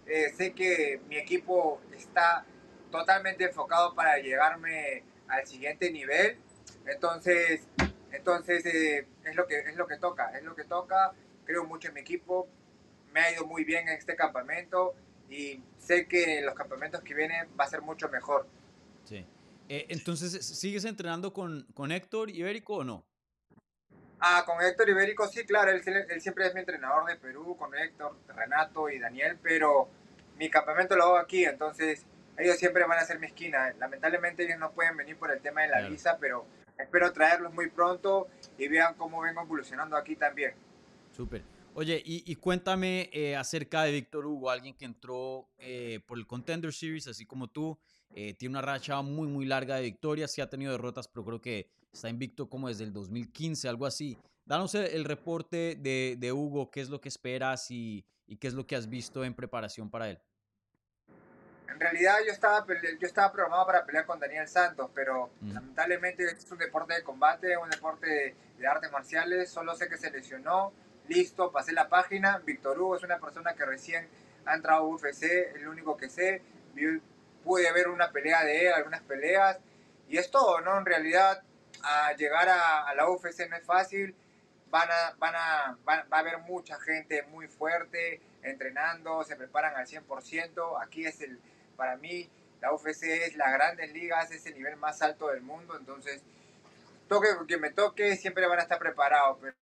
eh, 0.06 0.32
sé 0.36 0.52
que 0.52 1.00
mi 1.08 1.16
equipo 1.16 1.80
está 1.96 2.44
totalmente 2.90 3.44
enfocado 3.44 3.94
para 3.94 4.18
llegarme 4.18 5.04
al 5.28 5.46
siguiente 5.46 5.90
nivel. 5.90 6.38
Entonces, 6.86 7.68
entonces 8.10 8.64
eh, 8.66 9.06
es, 9.24 9.36
lo 9.36 9.46
que, 9.46 9.58
es 9.58 9.76
lo 9.76 9.86
que 9.86 9.98
toca, 9.98 10.36
es 10.36 10.42
lo 10.42 10.54
que 10.54 10.64
toca. 10.64 11.12
Creo 11.44 11.64
mucho 11.64 11.88
en 11.88 11.94
mi 11.94 12.00
equipo, 12.00 12.48
me 13.12 13.20
ha 13.20 13.32
ido 13.32 13.46
muy 13.46 13.64
bien 13.64 13.88
en 13.88 13.94
este 13.94 14.16
campamento 14.16 14.94
y 15.32 15.62
sé 15.78 16.06
que 16.06 16.42
los 16.42 16.54
campamentos 16.54 17.00
que 17.00 17.14
vienen 17.14 17.48
va 17.58 17.64
a 17.64 17.68
ser 17.68 17.82
mucho 17.82 18.08
mejor. 18.08 18.46
Sí. 19.04 19.26
Eh, 19.68 19.86
entonces, 19.88 20.44
¿sigues 20.44 20.84
entrenando 20.84 21.32
con, 21.32 21.62
con 21.74 21.90
Héctor 21.90 22.30
Ibérico 22.30 22.76
o 22.76 22.84
no? 22.84 23.04
Ah, 24.20 24.44
con 24.46 24.62
Héctor 24.62 24.90
Ibérico 24.90 25.26
sí, 25.26 25.44
claro, 25.44 25.70
él, 25.72 25.82
él, 25.86 26.20
siempre 26.20 26.46
es 26.46 26.54
mi 26.54 26.60
entrenador 26.60 27.06
de 27.06 27.16
Perú, 27.16 27.56
con 27.56 27.74
Héctor, 27.74 28.16
Renato 28.28 28.88
y 28.88 28.98
Daniel, 28.98 29.38
pero 29.42 29.88
mi 30.36 30.48
campamento 30.50 30.94
lo 30.94 31.04
hago 31.04 31.16
aquí, 31.16 31.44
entonces 31.44 32.04
ellos 32.36 32.56
siempre 32.56 32.84
van 32.84 32.98
a 32.98 33.04
ser 33.04 33.18
mi 33.18 33.26
esquina. 33.26 33.74
Lamentablemente 33.78 34.44
ellos 34.44 34.58
no 34.58 34.72
pueden 34.72 34.96
venir 34.96 35.16
por 35.16 35.30
el 35.30 35.40
tema 35.40 35.62
de 35.62 35.68
la 35.68 35.88
visa, 35.88 36.18
pero 36.20 36.46
espero 36.78 37.12
traerlos 37.12 37.52
muy 37.52 37.68
pronto 37.70 38.28
y 38.58 38.68
vean 38.68 38.94
cómo 38.94 39.22
vengo 39.22 39.42
evolucionando 39.42 39.96
aquí 39.96 40.16
también. 40.16 40.54
Súper. 41.16 41.42
Oye, 41.74 42.02
y, 42.04 42.36
cuéntame 42.36 43.08
eh, 43.14 43.34
acerca 43.34 43.84
de 43.84 43.92
Víctor 43.92 44.26
Hugo, 44.26 44.50
alguien 44.50 44.76
que 44.76 44.84
entró 44.84 45.48
eh, 45.56 46.00
por 46.06 46.18
el 46.18 46.26
Contender 46.26 46.70
Series, 46.70 47.06
así 47.06 47.24
como 47.24 47.48
tú, 47.48 47.78
eh, 48.14 48.34
tiene 48.34 48.52
una 48.52 48.60
racha 48.60 49.00
muy, 49.00 49.26
muy 49.26 49.46
larga 49.46 49.76
de 49.76 49.82
victorias, 49.82 50.30
sí 50.30 50.42
ha 50.42 50.50
tenido 50.50 50.72
derrotas, 50.72 51.08
pero 51.08 51.24
creo 51.24 51.40
que 51.40 51.70
está 51.90 52.10
invicto 52.10 52.50
como 52.50 52.68
desde 52.68 52.84
el 52.84 52.92
2015, 52.92 53.70
algo 53.70 53.86
así. 53.86 54.18
Danos 54.44 54.74
el, 54.74 55.04
reporte 55.06 55.76
de, 55.80 56.16
de, 56.18 56.32
Hugo, 56.32 56.70
qué 56.70 56.82
es 56.82 56.90
lo 56.90 57.00
que 57.00 57.08
esperas 57.08 57.70
y, 57.70 58.04
y, 58.26 58.36
qué 58.36 58.48
es 58.48 58.54
lo 58.54 58.66
que 58.66 58.76
has 58.76 58.90
visto 58.90 59.24
en 59.24 59.32
preparación 59.32 59.88
para 59.88 60.10
él. 60.10 60.20
En 61.68 61.80
realidad 61.80 62.16
yo 62.26 62.32
estaba, 62.32 62.66
yo 63.00 63.06
estaba 63.06 63.32
programado 63.32 63.64
para 63.66 63.86
pelear 63.86 64.04
con 64.04 64.20
Daniel 64.20 64.46
Santos, 64.46 64.90
pero 64.94 65.30
lamentablemente 65.40 66.24
es 66.24 66.52
un 66.52 66.58
deporte 66.58 66.92
de 66.92 67.02
combate, 67.02 67.56
un 67.56 67.70
deporte 67.70 68.06
de, 68.06 68.36
de 68.58 68.66
artes 68.66 68.92
marciales, 68.92 69.50
solo 69.50 69.74
sé 69.74 69.88
que 69.88 69.96
se 69.96 70.10
lesionó 70.10 70.74
listo, 71.12 71.52
pasé 71.52 71.72
la 71.72 71.88
página. 71.88 72.38
Víctor 72.38 72.80
Hugo 72.80 72.96
es 72.96 73.02
una 73.02 73.18
persona 73.18 73.54
que 73.54 73.64
recién 73.64 74.08
ha 74.46 74.54
entrado 74.54 74.82
a 74.82 74.86
UFC, 74.86 75.24
es 75.54 75.62
lo 75.62 75.70
único 75.70 75.96
que 75.96 76.08
sé. 76.08 76.42
Pude 77.44 77.72
ver 77.72 77.88
una 77.88 78.10
pelea 78.10 78.44
de 78.44 78.66
él, 78.66 78.72
algunas 78.72 79.02
peleas, 79.02 79.58
y 80.08 80.16
es 80.18 80.30
todo, 80.30 80.60
¿no? 80.60 80.78
En 80.78 80.86
realidad, 80.86 81.42
a 81.82 82.12
llegar 82.14 82.48
a, 82.48 82.94
la 82.94 83.08
UFC 83.08 83.48
no 83.48 83.56
es 83.56 83.64
fácil. 83.64 84.14
Van 84.70 84.88
a, 84.90 85.14
van 85.18 85.34
a, 85.36 85.78
va 85.86 86.04
a 86.10 86.18
haber 86.18 86.38
mucha 86.38 86.80
gente 86.80 87.22
muy 87.24 87.46
fuerte 87.46 88.22
entrenando, 88.42 89.22
se 89.22 89.36
preparan 89.36 89.76
al 89.76 89.86
100%. 89.86 90.82
Aquí 90.82 91.04
es 91.04 91.20
el, 91.20 91.38
para 91.76 91.96
mí, 91.96 92.30
la 92.60 92.72
UFC 92.72 93.02
es 93.02 93.36
la 93.36 93.50
grandes 93.50 93.92
ligas, 93.92 94.30
es 94.30 94.46
el 94.46 94.54
nivel 94.54 94.76
más 94.76 95.02
alto 95.02 95.28
del 95.28 95.42
mundo, 95.42 95.76
entonces 95.76 96.22
toque 97.08 97.36
con 97.36 97.46
quien 97.46 97.60
me 97.60 97.70
toque, 97.70 98.16
siempre 98.16 98.46
van 98.46 98.60
a 98.60 98.62
estar 98.62 98.78
preparados. 98.78 99.38
Pero 99.40 99.61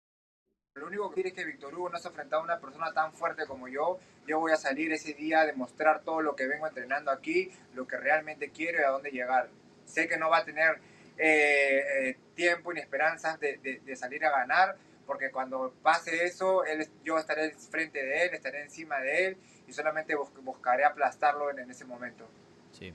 lo 0.75 0.87
único 0.87 1.09
que 1.09 1.15
quiere 1.15 1.29
es 1.29 1.35
que 1.35 1.43
Víctor 1.43 1.75
Hugo 1.75 1.89
no 1.89 1.99
se 1.99 2.07
ha 2.07 2.11
enfrentado 2.11 2.41
a 2.41 2.45
una 2.45 2.59
persona 2.59 2.93
tan 2.93 3.13
fuerte 3.13 3.45
como 3.45 3.67
yo. 3.67 3.99
Yo 4.25 4.39
voy 4.39 4.53
a 4.53 4.57
salir 4.57 4.91
ese 4.93 5.13
día 5.13 5.41
a 5.41 5.45
demostrar 5.45 6.01
todo 6.03 6.21
lo 6.21 6.35
que 6.35 6.47
vengo 6.47 6.65
entrenando 6.65 7.11
aquí, 7.11 7.51
lo 7.73 7.85
que 7.85 7.97
realmente 7.97 8.51
quiero 8.51 8.79
y 8.79 8.83
a 8.83 8.89
dónde 8.89 9.11
llegar. 9.11 9.49
Sé 9.85 10.07
que 10.07 10.17
no 10.17 10.29
va 10.29 10.39
a 10.39 10.45
tener 10.45 10.79
eh, 11.17 11.81
eh, 12.09 12.17
tiempo 12.35 12.73
ni 12.73 12.79
esperanzas 12.79 13.37
de, 13.39 13.95
salir 13.97 14.23
a 14.23 14.31
ganar, 14.31 14.77
porque 15.05 15.29
cuando 15.29 15.73
pase 15.83 16.23
eso, 16.23 16.63
yo 17.03 17.17
estaré 17.17 17.51
frente 17.51 18.01
de 18.01 18.25
él, 18.25 18.33
estaré 18.33 18.61
encima 18.61 18.99
de 19.01 19.27
él 19.27 19.37
y 19.67 19.73
solamente 19.73 20.15
buscaré 20.15 20.85
aplastarlo 20.85 21.51
en, 21.51 21.69
ese 21.69 21.83
momento. 21.83 22.29
Sí. 22.71 22.93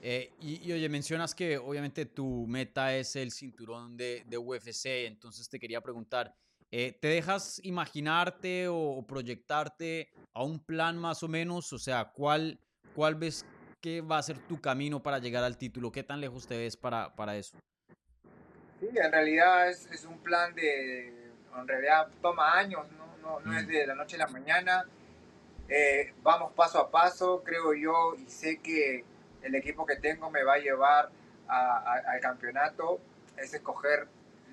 Eh, 0.00 0.32
y, 0.40 0.72
oye, 0.72 0.88
mencionas 0.88 1.34
que 1.34 1.58
obviamente 1.58 2.06
tu 2.06 2.46
meta 2.46 2.94
es 2.94 3.16
el 3.16 3.32
cinturón 3.32 3.98
de, 3.98 4.24
de 4.26 4.38
UFC, 4.38 5.06
entonces 5.06 5.48
te 5.50 5.58
quería 5.58 5.82
preguntar, 5.82 6.34
eh, 6.70 6.98
¿Te 7.00 7.08
dejas 7.08 7.60
imaginarte 7.64 8.68
o, 8.68 9.04
proyectarte 9.06 10.10
a 10.34 10.42
un 10.42 10.60
plan 10.60 10.98
más 10.98 11.22
o 11.22 11.28
menos? 11.28 11.72
O 11.72 11.78
sea, 11.78 12.12
¿cuál, 12.12 12.58
¿cuál 12.94 13.14
ves 13.14 13.46
que 13.80 14.00
va 14.02 14.18
a 14.18 14.22
ser 14.22 14.38
tu 14.46 14.60
camino 14.60 15.02
para 15.02 15.18
llegar 15.18 15.44
al 15.44 15.56
título? 15.56 15.90
¿Qué 15.90 16.02
tan 16.02 16.20
lejos 16.20 16.46
te 16.46 16.58
ves 16.58 16.76
para, 16.76 17.14
para 17.14 17.36
eso? 17.36 17.56
Sí, 18.80 18.88
en 18.94 19.10
realidad 19.10 19.70
es, 19.70 19.86
es, 19.90 20.04
un 20.04 20.18
plan 20.18 20.54
de, 20.54 21.08
en 21.56 21.68
realidad 21.68 22.08
toma 22.20 22.58
años, 22.58 22.86
no, 22.92 23.16
no, 23.22 23.40
no 23.40 23.58
es 23.58 23.64
mm. 23.64 23.70
de 23.70 23.86
la 23.86 23.94
noche 23.94 24.16
a 24.16 24.20
la 24.20 24.28
mañana. 24.28 24.84
Eh, 25.68 26.14
vamos 26.22 26.52
paso 26.52 26.78
a 26.78 26.90
paso, 26.90 27.42
creo 27.44 27.74
yo, 27.74 28.14
y 28.14 28.28
sé 28.28 28.58
que 28.58 29.04
el 29.42 29.54
equipo 29.54 29.86
que 29.86 29.96
tengo 29.96 30.30
me 30.30 30.42
va 30.42 30.54
a 30.54 30.58
llevar 30.58 31.10
al 31.46 32.20
campeonato, 32.20 33.00
es 33.38 33.54
escoger 33.54 34.06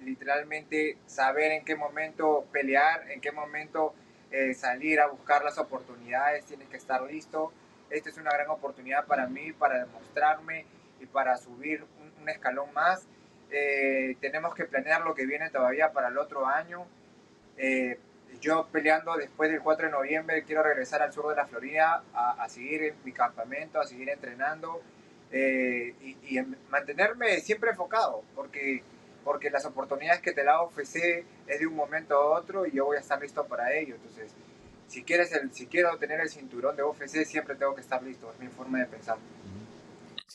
literalmente 0.03 0.97
saber 1.05 1.51
en 1.51 1.65
qué 1.65 1.75
momento 1.75 2.45
pelear, 2.51 3.09
en 3.11 3.21
qué 3.21 3.31
momento 3.31 3.93
eh, 4.31 4.53
salir 4.53 4.99
a 4.99 5.07
buscar 5.07 5.43
las 5.43 5.57
oportunidades, 5.57 6.45
tienes 6.45 6.67
que 6.67 6.77
estar 6.77 7.01
listo. 7.03 7.53
Esta 7.89 8.09
es 8.09 8.17
una 8.17 8.31
gran 8.31 8.49
oportunidad 8.49 9.05
para 9.05 9.27
mí, 9.27 9.53
para 9.53 9.85
demostrarme 9.85 10.65
y 10.99 11.05
para 11.05 11.37
subir 11.37 11.85
un, 12.19 12.27
escalón 12.27 12.73
más. 12.73 13.07
Eh, 13.51 14.17
tenemos 14.19 14.55
que 14.55 14.65
planear 14.65 15.01
lo 15.01 15.13
que 15.13 15.27
viene 15.27 15.51
todavía 15.51 15.91
para 15.91 16.07
el 16.07 16.17
otro 16.17 16.47
año. 16.47 16.87
Eh, 17.57 17.99
yo 18.41 18.67
peleando 18.71 19.15
después 19.15 19.51
del 19.51 19.61
4 19.61 19.85
de 19.85 19.91
noviembre 19.91 20.43
quiero 20.43 20.63
regresar 20.63 21.01
al 21.03 21.13
sur 21.13 21.29
de 21.29 21.35
la 21.35 21.45
Florida 21.45 22.03
a, 22.13 22.49
seguir 22.49 22.83
en 22.83 22.95
mi 23.05 23.11
campamento, 23.13 23.79
a 23.79 23.85
seguir 23.85 24.09
entrenando 24.09 24.81
y, 25.31 26.17
y 26.23 26.41
mantenerme 26.69 27.39
siempre 27.39 27.69
enfocado, 27.69 28.23
porque 28.35 28.83
porque 29.25 29.49
las 29.49 29.65
oportunidades 29.65 30.21
que 30.21 30.31
te 30.31 30.43
la 30.43 30.61
ofrece 30.61 31.25
es 31.47 31.59
de 31.59 31.65
un 31.65 31.75
momento 31.75 32.15
a 32.15 32.39
otro 32.39 32.65
y 32.65 32.71
yo 32.71 32.85
voy 32.85 32.97
a 32.97 32.99
estar 32.99 33.19
listo 33.19 33.43
para 33.45 33.73
ello. 33.73 33.95
Entonces, 33.95 34.31
si, 34.87 35.03
quieres 35.03 35.33
el, 35.33 35.51
si 35.51 35.65
quiero 35.65 35.97
tener 35.97 36.21
el 36.21 36.29
cinturón 36.29 36.75
de 36.75 36.83
UFC, 36.83 37.25
siempre 37.25 37.55
tengo 37.55 37.73
que 37.73 37.81
estar 37.81 38.01
listo, 38.03 38.31
es 38.31 38.39
mi 38.39 38.47
forma 38.47 38.79
de 38.79 38.85
pensar. 38.85 39.17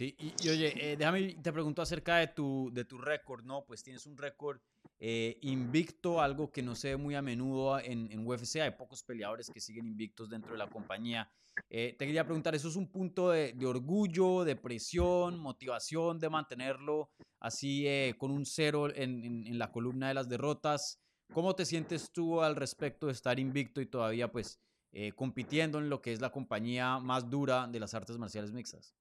Sí, 0.00 0.16
y, 0.19 0.49
oye, 0.49 0.92
eh, 0.92 0.97
déjame, 0.97 1.35
te 1.42 1.52
pregunto 1.52 1.83
acerca 1.83 2.16
de 2.16 2.28
tu, 2.28 2.71
de 2.73 2.87
tu 2.87 2.97
récord, 2.97 3.45
¿no? 3.45 3.66
Pues 3.66 3.83
tienes 3.83 4.07
un 4.07 4.16
récord 4.16 4.59
eh, 4.99 5.37
invicto, 5.42 6.23
algo 6.23 6.50
que 6.50 6.62
no 6.62 6.75
se 6.75 6.88
ve 6.88 6.97
muy 6.97 7.16
a 7.16 7.21
menudo 7.21 7.78
en, 7.78 8.11
en, 8.11 8.26
UFC, 8.26 8.62
hay 8.62 8.71
pocos 8.71 9.02
peleadores 9.02 9.50
que 9.50 9.61
siguen 9.61 9.87
invictos 9.87 10.30
dentro 10.30 10.52
de 10.52 10.59
la 10.59 10.71
compañía. 10.71 11.30
Eh, 11.69 11.97
te 11.99 12.07
quería 12.07 12.25
preguntar, 12.25 12.54
¿eso 12.54 12.69
es 12.69 12.76
un 12.76 12.90
punto 12.90 13.28
de, 13.28 13.52
de 13.52 13.66
orgullo, 13.66 14.42
de 14.42 14.57
presión, 14.57 15.38
motivación 15.38 16.19
de 16.19 16.30
mantenerlo 16.30 17.11
así 17.38 17.87
eh, 17.87 18.14
con 18.16 18.30
un 18.30 18.47
cero 18.47 18.88
en, 18.95 19.23
en, 19.23 19.59
la 19.59 19.71
columna 19.71 20.09
de 20.09 20.14
las 20.14 20.30
derrotas. 20.30 20.99
¿Cómo 21.35 21.54
te 21.54 21.66
sientes 21.66 22.11
tú 22.11 22.40
al 22.40 22.57
respecto 22.57 23.09
de 23.09 23.12
estar 23.12 23.38
invicto 23.38 23.83
y 23.83 23.87
todavía 23.87 24.33
pues 24.33 24.61
eh, 24.92 25.12
compitiendo 25.12 25.78
en 25.78 25.90
lo 25.90 26.00
que 26.00 26.14
es 26.14 26.23
la 26.23 26.33
compañía 26.33 26.99
más 26.99 27.28
dura 27.28 27.66
de 27.66 27.80
las 27.80 27.92
artes 27.92 28.16
marciales 28.16 28.50
mixtas? 28.50 28.95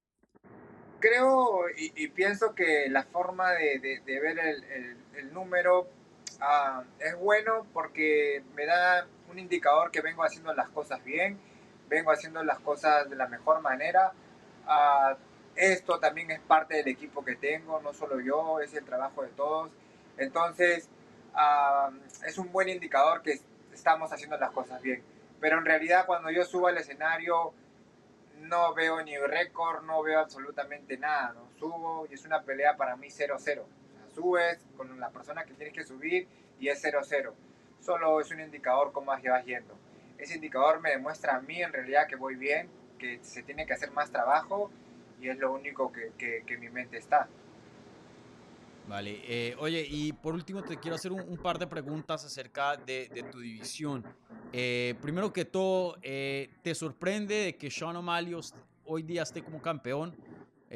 Creo 1.00 1.64
y, 1.76 2.08
pienso 2.08 2.54
que 2.54 2.88
la 2.88 3.04
forma 3.04 3.52
de, 3.52 4.02
de, 4.04 4.20
ver 4.20 4.38
el, 4.38 4.96
el, 5.16 5.32
número 5.32 5.88
ah, 6.40 6.84
es 6.98 7.16
bueno 7.16 7.66
porque 7.72 8.42
me 8.54 8.66
da 8.66 9.06
un 9.30 9.38
indicador 9.38 9.90
que 9.90 10.02
vengo 10.02 10.22
haciendo 10.22 10.52
las 10.52 10.68
cosas 10.68 11.02
bien, 11.04 11.38
vengo 11.88 12.10
haciendo 12.12 12.42
las 12.44 12.58
cosas 12.60 13.08
de 13.08 13.16
la 13.16 13.28
mejor 13.28 13.60
manera. 13.62 14.12
Uh, 14.66 15.16
esto 15.56 15.98
también 15.98 16.30
es 16.30 16.40
parte 16.40 16.76
del 16.76 16.88
equipo 16.88 17.24
que 17.24 17.36
tengo, 17.36 17.80
no 17.80 17.92
solo 17.92 18.20
yo, 18.20 18.60
es 18.60 18.74
el 18.74 18.84
trabajo 18.84 19.22
de 19.22 19.28
todos. 19.28 19.70
Entonces, 20.16 20.88
es 22.26 22.38
un 22.38 22.52
buen 22.52 22.68
indicador 22.68 23.22
que 23.22 23.40
estamos 23.72 24.12
haciendo 24.12 24.36
las 24.36 24.50
cosas 24.50 24.80
bien. 24.82 25.02
Pero 25.40 25.58
en 25.58 25.64
realidad 25.64 26.06
cuando 26.06 26.30
yo 26.30 26.44
subo 26.44 26.68
al 26.68 26.78
escenario 26.78 27.52
no 28.40 28.74
veo 28.74 29.02
ni 29.02 29.16
récord, 29.16 29.84
no 29.84 30.02
veo 30.02 30.20
absolutamente 30.20 30.96
nada. 30.96 31.32
¿no? 31.32 31.48
Subo 31.58 32.06
y 32.10 32.14
es 32.14 32.24
una 32.24 32.42
pelea 32.42 32.76
para 32.76 32.96
mí 32.96 33.08
0-0. 33.08 33.34
O 33.36 33.38
sea, 33.38 33.62
subes 34.14 34.58
con 34.76 34.98
la 34.98 35.10
persona 35.10 35.44
que 35.44 35.54
tienes 35.54 35.74
que 35.74 35.84
subir 35.84 36.26
y 36.58 36.68
es 36.68 36.82
0-0. 36.84 37.32
Solo 37.80 38.20
es 38.20 38.30
un 38.30 38.40
indicador 38.40 38.92
cómo 38.92 39.12
vas 39.12 39.44
yendo. 39.44 39.74
Ese 40.18 40.34
indicador 40.34 40.80
me 40.80 40.90
demuestra 40.90 41.36
a 41.36 41.40
mí 41.40 41.62
en 41.62 41.72
realidad 41.72 42.06
que 42.06 42.16
voy 42.16 42.34
bien, 42.34 42.68
que 42.98 43.18
se 43.22 43.42
tiene 43.42 43.66
que 43.66 43.72
hacer 43.72 43.90
más 43.92 44.10
trabajo 44.10 44.70
y 45.20 45.28
es 45.28 45.38
lo 45.38 45.52
único 45.52 45.90
que, 45.92 46.56
mi 46.58 46.68
mente 46.68 46.98
está. 46.98 47.28
Vale, 48.88 49.20
eh, 49.24 49.54
oye, 49.58 49.86
y 49.88 50.12
por 50.12 50.34
último 50.34 50.62
te 50.62 50.76
quiero 50.76 50.96
hacer 50.96 51.12
un, 51.12 51.36
par 51.38 51.58
de 51.58 51.66
preguntas 51.66 52.24
acerca 52.24 52.76
de, 52.76 53.08
de 53.08 53.22
tu 53.22 53.38
división. 53.38 54.04
Eh, 54.52 54.96
primero 55.00 55.32
que 55.32 55.44
todo, 55.44 55.96
eh, 56.02 56.50
¿te 56.62 56.74
sorprende 56.74 57.34
de 57.34 57.56
que 57.56 57.70
Sean 57.70 57.96
O'Malley 57.96 58.34
hoy 58.84 59.02
día 59.02 59.22
esté 59.22 59.42
como 59.42 59.60
campeón? 59.60 60.16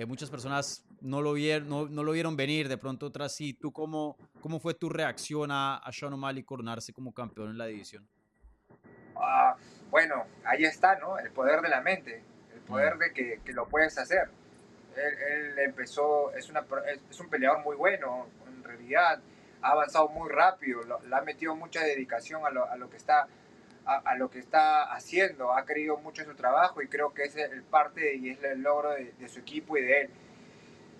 muchas 0.08 0.28
personas 0.28 0.84
no 1.00 1.22
lo, 1.22 1.34
vieron, 1.34 1.68
no, 1.68 1.86
no, 1.86 2.02
lo 2.02 2.10
vieron 2.10 2.36
venir, 2.36 2.68
de 2.68 2.76
pronto 2.76 3.06
otras 3.06 3.32
sí. 3.32 3.52
¿Tú 3.54 3.70
cómo, 3.72 4.16
cómo 4.40 4.58
fue 4.58 4.74
tu 4.74 4.88
reacción 4.88 5.52
a, 5.52 5.76
a 5.76 5.92
Sean 5.92 6.12
O'Malley 6.14 6.42
coronarse 6.42 6.92
como 6.92 7.14
campeón 7.14 7.50
en 7.50 7.58
la 7.58 7.66
división? 7.66 8.04
Ah, 9.14 9.54
bueno, 9.90 10.24
ahí 10.44 10.64
está, 10.64 10.98
¿no? 10.98 11.16
El 11.16 11.30
poder 11.30 11.60
de 11.60 11.68
la 11.68 11.80
mente 11.80 12.24
poder 12.64 12.98
de 12.98 13.12
que, 13.12 13.40
que 13.44 13.52
lo 13.52 13.66
puedes 13.66 13.96
hacer. 13.98 14.28
Él, 14.96 15.58
empezó, 15.58 16.32
es, 16.34 16.48
una, 16.48 16.64
es, 17.10 17.20
un 17.20 17.28
peleador 17.28 17.62
muy 17.64 17.76
bueno, 17.76 18.28
en 18.46 18.64
realidad 18.64 19.20
ha 19.62 19.70
avanzado 19.70 20.08
muy 20.08 20.30
rápido, 20.30 20.82
le 20.82 21.14
ha 21.14 21.22
metido 21.22 21.54
mucha 21.54 21.82
dedicación 21.82 22.44
a 22.44 22.50
lo, 22.50 22.70
a 22.70 22.76
lo 22.76 22.90
que 22.90 22.96
está 22.96 23.28
a, 23.86 24.14
lo 24.14 24.30
que 24.30 24.38
está 24.38 24.94
haciendo, 24.94 25.52
ha 25.52 25.66
creído 25.66 25.98
mucho 25.98 26.22
en 26.22 26.28
su 26.28 26.34
trabajo 26.34 26.80
y 26.80 26.88
creo 26.88 27.12
que 27.12 27.24
es 27.24 27.36
el 27.36 27.62
parte 27.64 28.16
y 28.16 28.30
es 28.30 28.42
el 28.42 28.62
logro 28.62 28.92
de, 28.92 29.12
de 29.18 29.28
su 29.28 29.40
equipo 29.40 29.76
y 29.76 29.82
de 29.82 30.00
él. 30.00 30.10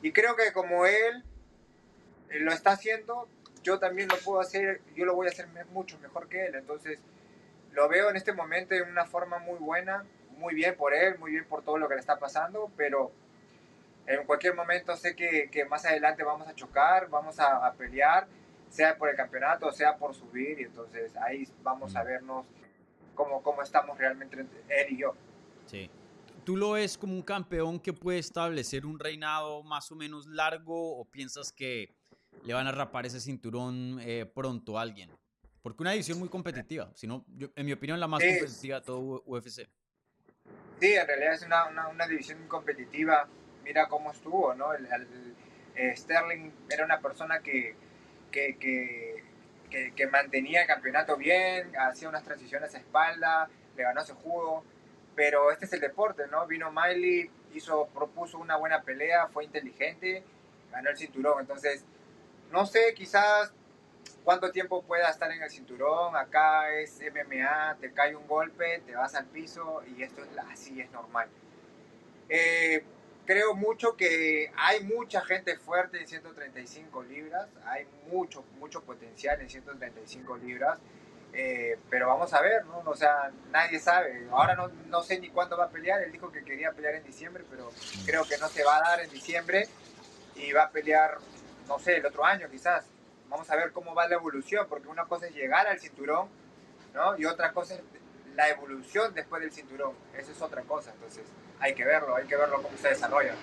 Y 0.03 0.13
creo 0.13 0.37
que 0.37 0.53
como 0.53 0.85
él 0.85 1.25
lo 2.29 2.53
está 2.53 2.73
haciendo, 2.73 3.27
yo 3.63 3.79
también 3.79 4.09
lo 4.09 4.19
puedo 4.19 4.39
hacer, 4.39 4.83
yo 4.95 5.07
lo 5.07 5.15
voy 5.15 5.29
a 5.29 5.31
hacer 5.31 5.49
mucho 5.73 5.99
mejor 6.01 6.29
que 6.29 6.45
él. 6.45 6.57
Entonces, 6.57 6.99
lo 7.73 7.89
veo 7.89 8.11
en 8.11 8.17
este 8.17 8.35
momento 8.35 8.75
en 8.75 8.87
una 8.91 9.07
forma 9.07 9.39
muy 9.39 9.59
buena 9.59 10.05
muy 10.37 10.55
bien 10.55 10.77
por 10.77 10.95
él, 10.95 11.19
muy 11.19 11.33
bien 11.33 11.45
por 11.45 11.63
todo 11.63 11.79
lo 11.79 11.89
que 11.89 11.95
le 11.95 12.01
está 12.01 12.19
pasando, 12.19 12.71
pero 12.77 13.13
en 14.07 14.27
cualquier 14.27 14.55
momento 14.55 14.97
sé 14.97 15.17
que, 15.17 15.49
que 15.51 15.65
más 15.65 15.85
adelante 15.85 16.23
vamos 16.23 16.47
a 16.49 16.55
chocar, 16.55 17.09
vamos 17.09 17.39
a, 17.41 17.73
pelear, 17.73 18.27
sea 18.69 18.97
por 18.97 19.09
el 19.09 19.17
campeonato, 19.17 19.71
sea 19.73 19.97
por 19.97 20.15
subir, 20.15 20.61
y 20.61 20.65
entonces 20.65 21.17
ahí 21.17 21.49
vamos 21.63 21.97
a 21.97 22.03
vernos 22.03 22.47
cómo, 23.15 23.43
cómo 23.43 23.63
estamos 23.63 23.97
realmente 23.99 24.41
él 24.41 24.87
y 24.91 24.99
yo. 24.99 25.15
Sí. 25.67 25.91
¿Tú 26.45 26.57
lo 26.57 26.73
ves 26.73 26.99
como 26.99 27.15
un 27.15 27.23
campeón 27.23 27.81
que 27.81 27.95
puede 27.95 28.19
establecer 28.19 28.85
un 28.85 28.99
reinado 28.99 29.63
más 29.63 29.91
o 29.91 29.97
menos 29.97 30.27
largo 30.27 30.99
o 30.99 31.07
piensas 31.07 31.51
que 31.51 31.97
le 32.43 32.53
van 32.53 32.67
a 32.67 32.73
rapar 32.73 33.07
ese 33.07 33.19
cinturón 33.19 33.99
eh, 34.03 34.27
pronto 34.27 34.79
a 34.79 34.83
alguien? 34.83 35.11
Porque 35.63 35.83
una 35.83 35.93
división 35.93 36.19
muy 36.19 36.29
competitiva, 36.29 36.93
sino, 36.95 37.25
en 37.57 37.65
mi 37.65 37.73
opinión, 37.73 37.99
la 37.99 38.07
más 38.07 38.23
competitiva 38.23 38.81
de 38.81 38.85
todo 38.85 39.23
UFC. 39.25 39.67
Sí, 40.79 40.93
en 40.93 41.07
realidad 41.07 41.33
es 41.33 41.43
una, 41.43 41.65
una, 41.69 41.89
una 41.89 42.07
división 42.07 42.47
competitiva. 42.47 43.27
Mira 43.65 43.89
cómo 43.89 44.13
estuvo, 44.13 44.55
¿no? 44.55 44.75
Eh, 44.75 45.97
Sterling 45.97 46.51
era 46.71 46.85
una 46.85 47.01
persona 47.01 47.41
que, 47.41 47.75
que, 48.31 49.23
mantenía 50.11 50.63
el 50.63 50.67
campeonato 50.69 51.17
bien, 51.17 51.73
hacía 51.77 52.09
unas 52.09 52.23
transiciones 52.23 52.75
a 52.75 52.79
espalda, 52.79 53.49
le 53.77 53.83
ganó 53.83 54.03
ese 54.03 54.13
juego 54.13 54.63
pero 55.15 55.51
este 55.51 55.67
es 55.67 55.73
el 55.73 55.81
deporte, 55.81 56.27
¿no? 56.31 56.47
Vino 56.47 56.73
Miley, 56.73 57.31
hizo, 57.55 57.87
propuso 57.89 58.39
una 58.39 58.57
buena 58.57 58.83
pelea, 58.83 59.29
fue 59.29 59.45
inteligente, 59.45 60.25
ganó 60.71 60.91
el 60.91 60.97
cinturón, 60.97 61.41
entonces, 61.41 61.85
no 62.51 62.67
sé, 62.67 62.95
quizás 62.95 63.53
cuánto 64.25 64.51
tiempo 64.51 64.83
pueda 64.83 65.09
estar 65.09 65.31
en 65.31 65.43
el 65.43 65.51
cinturón, 65.51 66.17
acá 66.17 66.71
es 66.73 67.01
MMA, 67.01 67.77
te 67.81 67.93
cae 67.93 68.17
un 68.17 68.27
golpe, 68.27 68.83
te 68.87 68.97
vas 68.97 69.15
al 69.15 69.27
piso 69.27 69.83
y 69.87 70.03
esto 70.03 70.23
es 70.23 70.31
así, 70.51 70.81
es 70.81 70.91
normal. 70.91 71.29
Eh, 72.29 72.85
creo 73.25 73.55
mucho 73.55 73.97
que 73.97 74.51
hay 74.57 74.85
mucha 74.85 75.21
gente 75.23 75.57
fuerte 75.57 76.01
en 76.01 76.07
135 76.07 77.03
libras, 77.05 77.49
hay 77.67 77.87
mucho, 78.11 78.45
mucho 78.59 78.83
potencial 78.83 79.41
en 79.41 79.49
135 79.49 80.37
libras. 80.37 80.79
Eh, 81.37 81.77
pero 81.91 82.07
vamos 82.07 82.33
a 82.33 82.41
ver, 82.41 82.65
¿no? 82.67 82.79
O 82.87 82.95
sea, 82.95 83.33
nadie 83.51 83.81
sabe. 83.81 84.29
Ahora 84.31 84.55
no, 84.55 84.69
no, 84.89 85.03
sé 85.03 85.19
ni 85.19 85.31
cuándo 85.31 85.57
va 85.57 85.65
a 85.65 85.71
pelear. 85.71 86.01
Él 86.03 86.13
dijo 86.13 86.31
que 86.31 86.45
quería 86.45 86.71
pelear 86.73 86.95
en 86.95 87.03
diciembre, 87.03 87.45
pero 87.51 87.73
creo 88.07 88.25
que 88.25 88.39
no 88.39 88.49
se 88.49 88.63
va 88.63 88.77
a 88.77 88.81
dar 88.81 89.01
en 89.01 89.11
diciembre 89.11 89.69
y 90.37 90.53
va 90.53 90.65
a 90.65 90.71
pelear, 90.71 91.19
no 91.67 91.81
sé, 91.81 91.97
el 91.97 92.07
otro 92.07 92.25
año 92.25 92.49
quizás. 92.49 92.87
Vamos 93.29 93.51
a 93.51 93.57
ver 93.57 93.73
cómo 93.73 93.95
va 93.97 94.07
la 94.07 94.15
evolución, 94.15 94.67
porque 94.69 94.87
una 94.87 95.07
cosa 95.07 95.27
es 95.27 95.35
llegar 95.35 95.67
al 95.67 95.81
cinturón, 95.81 96.29
¿no? 96.95 97.19
Y 97.19 97.25
otra 97.25 97.53
cosa 97.53 97.75
es 97.75 97.81
la 98.35 98.49
evolución 98.49 99.15
después 99.15 99.43
del 99.43 99.53
cinturón. 99.53 99.95
Eso 100.17 100.33
es 100.33 100.43
otra 100.43 100.63
cosa. 100.63 100.93
Entonces, 100.93 101.25
hay 101.61 101.75
que 101.75 101.85
verlo, 101.85 102.17
hay 102.17 102.27
que 102.27 102.37
verlo 102.37 102.63
cómo 102.63 102.77
se 102.77 102.89
desarrolla. 102.89 103.35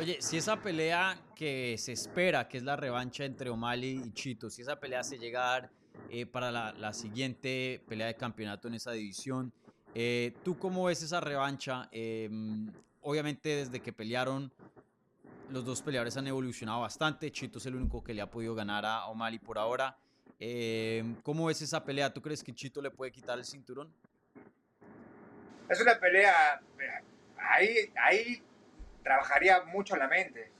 Oye, 0.00 0.18
si 0.20 0.36
esa 0.36 0.56
pelea 0.56 1.18
que 1.34 1.76
se 1.78 1.92
espera, 1.92 2.48
que 2.48 2.58
es 2.58 2.62
la 2.62 2.76
revancha 2.76 3.24
entre 3.24 3.50
O'Malley 3.50 4.02
y 4.06 4.12
Chito, 4.12 4.48
si 4.48 4.62
esa 4.62 4.78
pelea 4.78 5.02
se 5.02 5.18
llega 5.18 5.68
eh, 6.10 6.24
para 6.24 6.50
la, 6.50 6.92
siguiente 6.92 7.82
pelea 7.86 8.06
de 8.06 8.14
campeonato 8.14 8.68
en 8.68 8.74
esa 8.74 8.92
división. 8.92 9.52
Eh, 9.94 10.32
¿Tú 10.42 10.56
cómo 10.58 10.84
ves 10.84 11.02
esa 11.02 11.20
revancha? 11.20 11.88
Em, 11.92 12.72
obviamente 13.02 13.48
desde 13.48 13.80
que 13.80 13.92
pelearon, 13.92 14.52
los 15.50 15.64
dos 15.64 15.82
peleadores 15.82 16.16
han 16.16 16.26
evolucionado 16.26 16.80
bastante. 16.80 17.30
Chito 17.30 17.58
es 17.58 17.66
el 17.66 17.74
único 17.74 18.02
que 18.02 18.14
le 18.14 18.22
ha 18.22 18.30
podido 18.30 18.54
ganar 18.54 18.86
a 18.86 19.06
O'Malley 19.06 19.38
por 19.38 19.58
ahora. 19.58 19.98
Em, 20.40 21.16
¿Cómo 21.22 21.46
ves 21.46 21.60
esa 21.62 21.84
pelea? 21.84 22.12
¿Tú 22.12 22.22
crees 22.22 22.44
que 22.44 22.54
Chito 22.54 22.80
le 22.80 22.90
puede 22.90 23.10
quitar 23.10 23.38
el 23.38 23.44
cinturón? 23.44 23.92
Es 25.68 25.80
una 25.80 25.98
pelea, 25.98 26.60
ahí, 27.36 27.92
ahí 27.96 28.42
trabajaría 29.02 29.62
mucho 29.64 29.96
la 29.96 30.06
mente. 30.06 30.50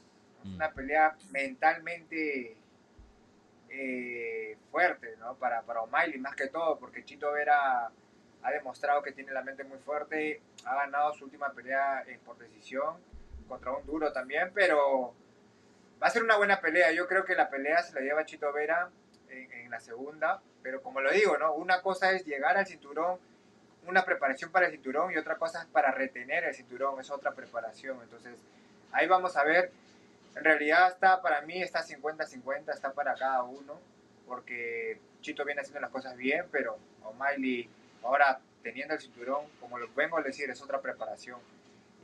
Mm. 0.42 0.54
Una 0.56 0.73
pelea 0.73 1.16
mentalmente 1.30 2.56
eh, 3.70 4.56
fuerte, 4.70 5.16
¿no? 5.18 5.37
Para, 5.37 5.62
para 5.62 5.82
O'Malley 5.82 6.18
más 6.18 6.35
que 6.35 6.49
todo, 6.49 6.78
porque 6.78 7.04
Chito 7.04 7.30
Vera 7.32 7.90
ha 8.42 8.50
demostrado 8.50 9.02
que 9.02 9.12
tiene 9.12 9.32
la 9.32 9.42
mente 9.42 9.64
muy 9.64 9.78
fuerte, 9.78 10.40
ha 10.64 10.75
ganado 10.75 11.14
su 11.14 11.25
última 11.25 11.52
pelea 11.52 12.04
en 12.06 12.20
por 12.20 12.38
decisión 12.38 12.97
contra 13.49 13.73
un 13.73 13.87
duro 13.87 14.12
también, 14.12 14.50
pero 14.54 15.14
va 16.02 16.06
a 16.06 16.11
ser 16.11 16.23
una 16.23 16.37
buena 16.37 16.61
pelea. 16.61 16.92
Yo 16.92 17.06
creo 17.06 17.25
que 17.25 17.35
la 17.35 17.49
pelea 17.49 17.82
se 17.82 17.94
la 17.94 18.00
lleva 18.00 18.24
Chito 18.24 18.52
Vera 18.52 18.90
en, 19.30 19.52
en 19.52 19.70
la 19.70 19.80
segunda, 19.80 20.40
pero 20.62 20.82
como 20.82 21.00
lo 21.00 21.10
digo, 21.10 21.36
¿no? 21.38 21.54
Una 21.54 21.82
cosa 21.82 22.12
es 22.12 22.24
llegar 22.24 22.56
al 22.56 22.66
cinturón, 22.66 23.18
una 23.86 24.04
preparación 24.04 24.50
para 24.50 24.66
el 24.66 24.72
cinturón 24.72 25.12
y 25.12 25.16
otra 25.16 25.36
cosa 25.36 25.62
es 25.62 25.66
para 25.66 25.90
retener 25.90 26.44
el 26.44 26.54
cinturón, 26.54 27.00
es 27.00 27.10
otra 27.10 27.32
preparación. 27.32 27.98
Entonces, 28.02 28.38
ahí 28.92 29.06
vamos 29.06 29.36
a 29.36 29.44
ver 29.44 29.72
en 30.38 30.44
realidad 30.44 30.88
está, 30.88 31.20
para 31.20 31.42
mí 31.42 31.60
está 31.60 31.84
50-50, 31.84 32.72
está 32.72 32.92
para 32.92 33.14
cada 33.14 33.42
uno, 33.42 33.80
porque 34.26 35.00
Chito 35.20 35.44
viene 35.44 35.62
haciendo 35.62 35.80
las 35.80 35.90
cosas 35.90 36.16
bien, 36.16 36.44
pero 36.52 36.78
O'Malley 37.02 37.68
ahora 38.04 38.38
teniendo 38.62 38.94
el 38.94 39.00
cinturón, 39.00 39.46
como 39.60 39.78
lo 39.78 39.92
vengo 39.94 40.18
a 40.18 40.22
decir, 40.22 40.48
es 40.48 40.62
otra 40.62 40.80
preparación. 40.80 41.40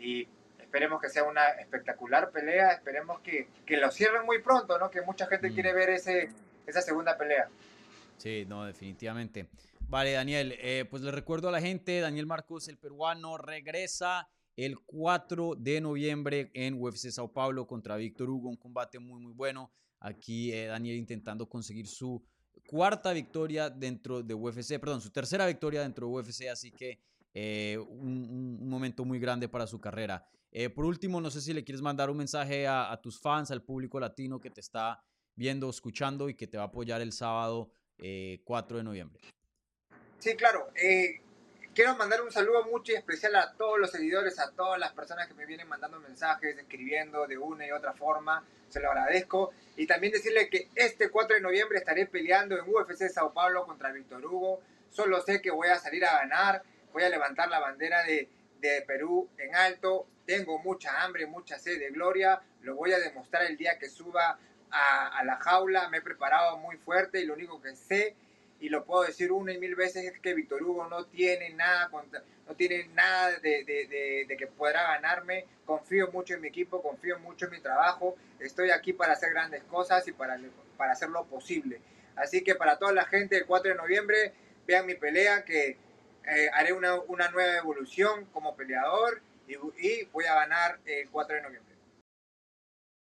Y 0.00 0.26
esperemos 0.58 1.00
que 1.00 1.08
sea 1.08 1.22
una 1.22 1.48
espectacular 1.50 2.30
pelea, 2.30 2.72
esperemos 2.72 3.20
que, 3.20 3.46
que 3.64 3.76
lo 3.76 3.92
cierren 3.92 4.24
muy 4.26 4.42
pronto, 4.42 4.78
¿no? 4.78 4.90
Que 4.90 5.02
mucha 5.02 5.26
gente 5.26 5.52
quiere 5.52 5.72
ver 5.72 5.90
ese, 5.90 6.30
esa 6.66 6.82
segunda 6.82 7.16
pelea. 7.16 7.48
Sí, 8.18 8.44
no, 8.46 8.64
definitivamente. 8.64 9.48
Vale, 9.88 10.12
Daniel, 10.12 10.56
eh, 10.58 10.86
pues 10.88 11.02
le 11.02 11.10
recuerdo 11.10 11.48
a 11.48 11.52
la 11.52 11.60
gente, 11.60 12.00
Daniel 12.00 12.26
Marcos, 12.26 12.68
el 12.68 12.78
peruano, 12.78 13.36
regresa 13.36 14.28
el 14.56 14.78
4 14.78 15.56
de 15.58 15.80
noviembre 15.80 16.50
en 16.54 16.80
UFC 16.80 17.10
Sao 17.10 17.32
Paulo 17.32 17.66
contra 17.66 17.96
Víctor 17.96 18.30
Hugo, 18.30 18.48
un 18.48 18.56
combate 18.56 18.98
muy 18.98 19.20
muy 19.20 19.32
bueno. 19.32 19.72
Aquí 20.00 20.52
eh, 20.52 20.66
Daniel 20.66 20.96
intentando 20.96 21.48
conseguir 21.48 21.86
su 21.86 22.24
cuarta 22.66 23.12
victoria 23.12 23.68
dentro 23.68 24.22
de 24.22 24.34
UFC, 24.34 24.78
perdón, 24.78 25.00
su 25.00 25.10
tercera 25.10 25.46
victoria 25.46 25.82
dentro 25.82 26.06
de 26.06 26.12
UFC, 26.14 26.48
así 26.50 26.70
que 26.70 27.00
eh, 27.34 27.78
un, 27.78 28.68
momento 28.68 29.04
muy 29.04 29.18
grande 29.18 29.48
para 29.48 29.66
su 29.66 29.80
carrera. 29.80 30.26
Por 30.76 30.84
último, 30.84 31.20
no 31.20 31.32
sé 31.32 31.40
si 31.40 31.52
le 31.52 31.64
quieres 31.64 31.82
mandar 31.82 32.10
un 32.10 32.16
mensaje 32.16 32.68
a, 32.68 32.96
tus 33.02 33.20
fans, 33.20 33.50
al 33.50 33.62
público 33.62 33.98
latino 33.98 34.38
que 34.38 34.50
te 34.50 34.60
está 34.60 35.02
viendo, 35.36 35.68
escuchando 35.70 36.28
y 36.28 36.34
que 36.34 36.46
te 36.46 36.56
va 36.56 36.64
a 36.64 36.66
apoyar 36.66 37.00
el 37.00 37.12
sábado 37.12 37.70
4 38.44 38.78
de 38.78 38.82
noviembre. 38.82 39.20
Sí, 40.18 40.34
claro 40.36 40.68
quiero 41.74 41.96
mandar 41.96 42.22
un 42.22 42.30
saludo 42.30 42.64
mucho 42.64 42.92
y 42.92 42.94
especial 42.94 43.34
a 43.34 43.52
todos 43.52 43.78
los 43.78 43.90
seguidores, 43.90 44.38
a 44.38 44.52
todas 44.52 44.78
las 44.78 44.92
personas 44.92 45.26
que 45.26 45.34
me 45.34 45.44
vienen 45.44 45.68
mandando 45.68 45.98
mensajes, 45.98 46.56
escribiendo 46.56 47.26
de 47.26 47.36
una 47.36 47.66
y 47.66 47.72
otra 47.72 47.92
forma. 47.92 48.44
Se 48.68 48.80
lo 48.80 48.90
agradezco. 48.90 49.52
Y 49.76 49.86
también 49.86 50.12
decirle 50.12 50.48
que 50.48 50.68
este 50.74 51.10
4 51.10 51.36
de 51.36 51.42
noviembre 51.42 51.78
estaré 51.78 52.06
peleando 52.06 52.56
en 52.56 52.62
UFC 52.68 53.08
Sao 53.08 53.32
Paulo 53.32 53.66
contra 53.66 53.92
Víctor 53.92 54.24
Hugo. 54.24 54.62
Solo 54.90 55.20
sé 55.20 55.42
que 55.42 55.50
voy 55.50 55.68
a 55.68 55.78
salir 55.78 56.04
a 56.04 56.20
ganar. 56.20 56.62
Voy 56.92 57.02
a 57.02 57.08
levantar 57.08 57.48
la 57.48 57.58
bandera 57.58 58.04
de, 58.04 58.28
de 58.60 58.82
Perú 58.82 59.28
en 59.36 59.54
alto. 59.54 60.06
Tengo 60.24 60.58
mucha 60.60 61.02
hambre, 61.02 61.26
mucha 61.26 61.58
sed 61.58 61.80
de 61.80 61.90
gloria. 61.90 62.40
Lo 62.62 62.76
voy 62.76 62.92
a 62.92 62.98
demostrar 62.98 63.44
el 63.44 63.56
día 63.56 63.78
que 63.78 63.88
suba 63.88 64.38
a, 64.74 65.24
la 65.24 65.36
jaula. 65.36 65.88
Me 65.88 65.98
he 65.98 66.02
preparado 66.02 66.58
muy 66.58 66.76
fuerte 66.76 67.20
y 67.20 67.24
lo 67.24 67.34
único 67.34 67.62
que 67.62 67.74
sé 67.76 68.16
y 68.60 68.68
lo 68.68 68.84
puedo 68.84 69.04
decir 69.04 69.30
una 69.32 69.52
y 69.52 69.58
mil 69.58 69.74
veces, 69.74 70.04
es 70.04 70.18
que 70.20 70.32
Víctor 70.32 70.62
Hugo 70.62 70.86
no 70.88 71.04
tiene 71.06 71.50
nada, 71.50 71.90
no 72.46 72.54
tiene 72.54 72.88
nada 72.94 73.38
de, 73.40 74.26
que 74.38 74.46
podrá 74.46 74.94
ganarme. 74.94 75.44
Confío 75.66 76.10
mucho 76.12 76.34
en 76.34 76.40
mi 76.40 76.48
equipo, 76.48 76.82
confío 76.82 77.18
mucho 77.18 77.46
en 77.46 77.52
mi 77.52 77.60
trabajo. 77.60 78.16
Estoy 78.40 78.70
aquí 78.70 78.92
para 78.92 79.12
hacer 79.12 79.30
grandes 79.30 79.62
cosas 79.64 80.06
y 80.08 80.12
para, 80.12 80.38
para 80.76 80.92
hacer 80.92 81.10
lo 81.10 81.24
posible. 81.24 81.80
Así 82.16 82.42
que 82.42 82.54
para 82.54 82.78
toda 82.78 82.92
la 82.92 83.04
gente, 83.04 83.36
el 83.36 83.46
4 83.46 83.72
de 83.72 83.76
noviembre, 83.76 84.32
vean 84.66 84.86
mi 84.86 84.94
pelea, 84.94 85.44
que 85.44 85.76
eh, 86.26 86.50
haré 86.54 86.72
una, 86.72 86.94
una, 87.02 87.28
nueva 87.28 87.56
evolución 87.56 88.24
como 88.32 88.56
peleador 88.56 89.20
y 89.46 90.04
voy 90.06 90.24
a 90.24 90.36
ganar 90.36 90.78
el 90.86 91.10
4 91.10 91.36
de 91.36 91.42
noviembre. 91.42 91.73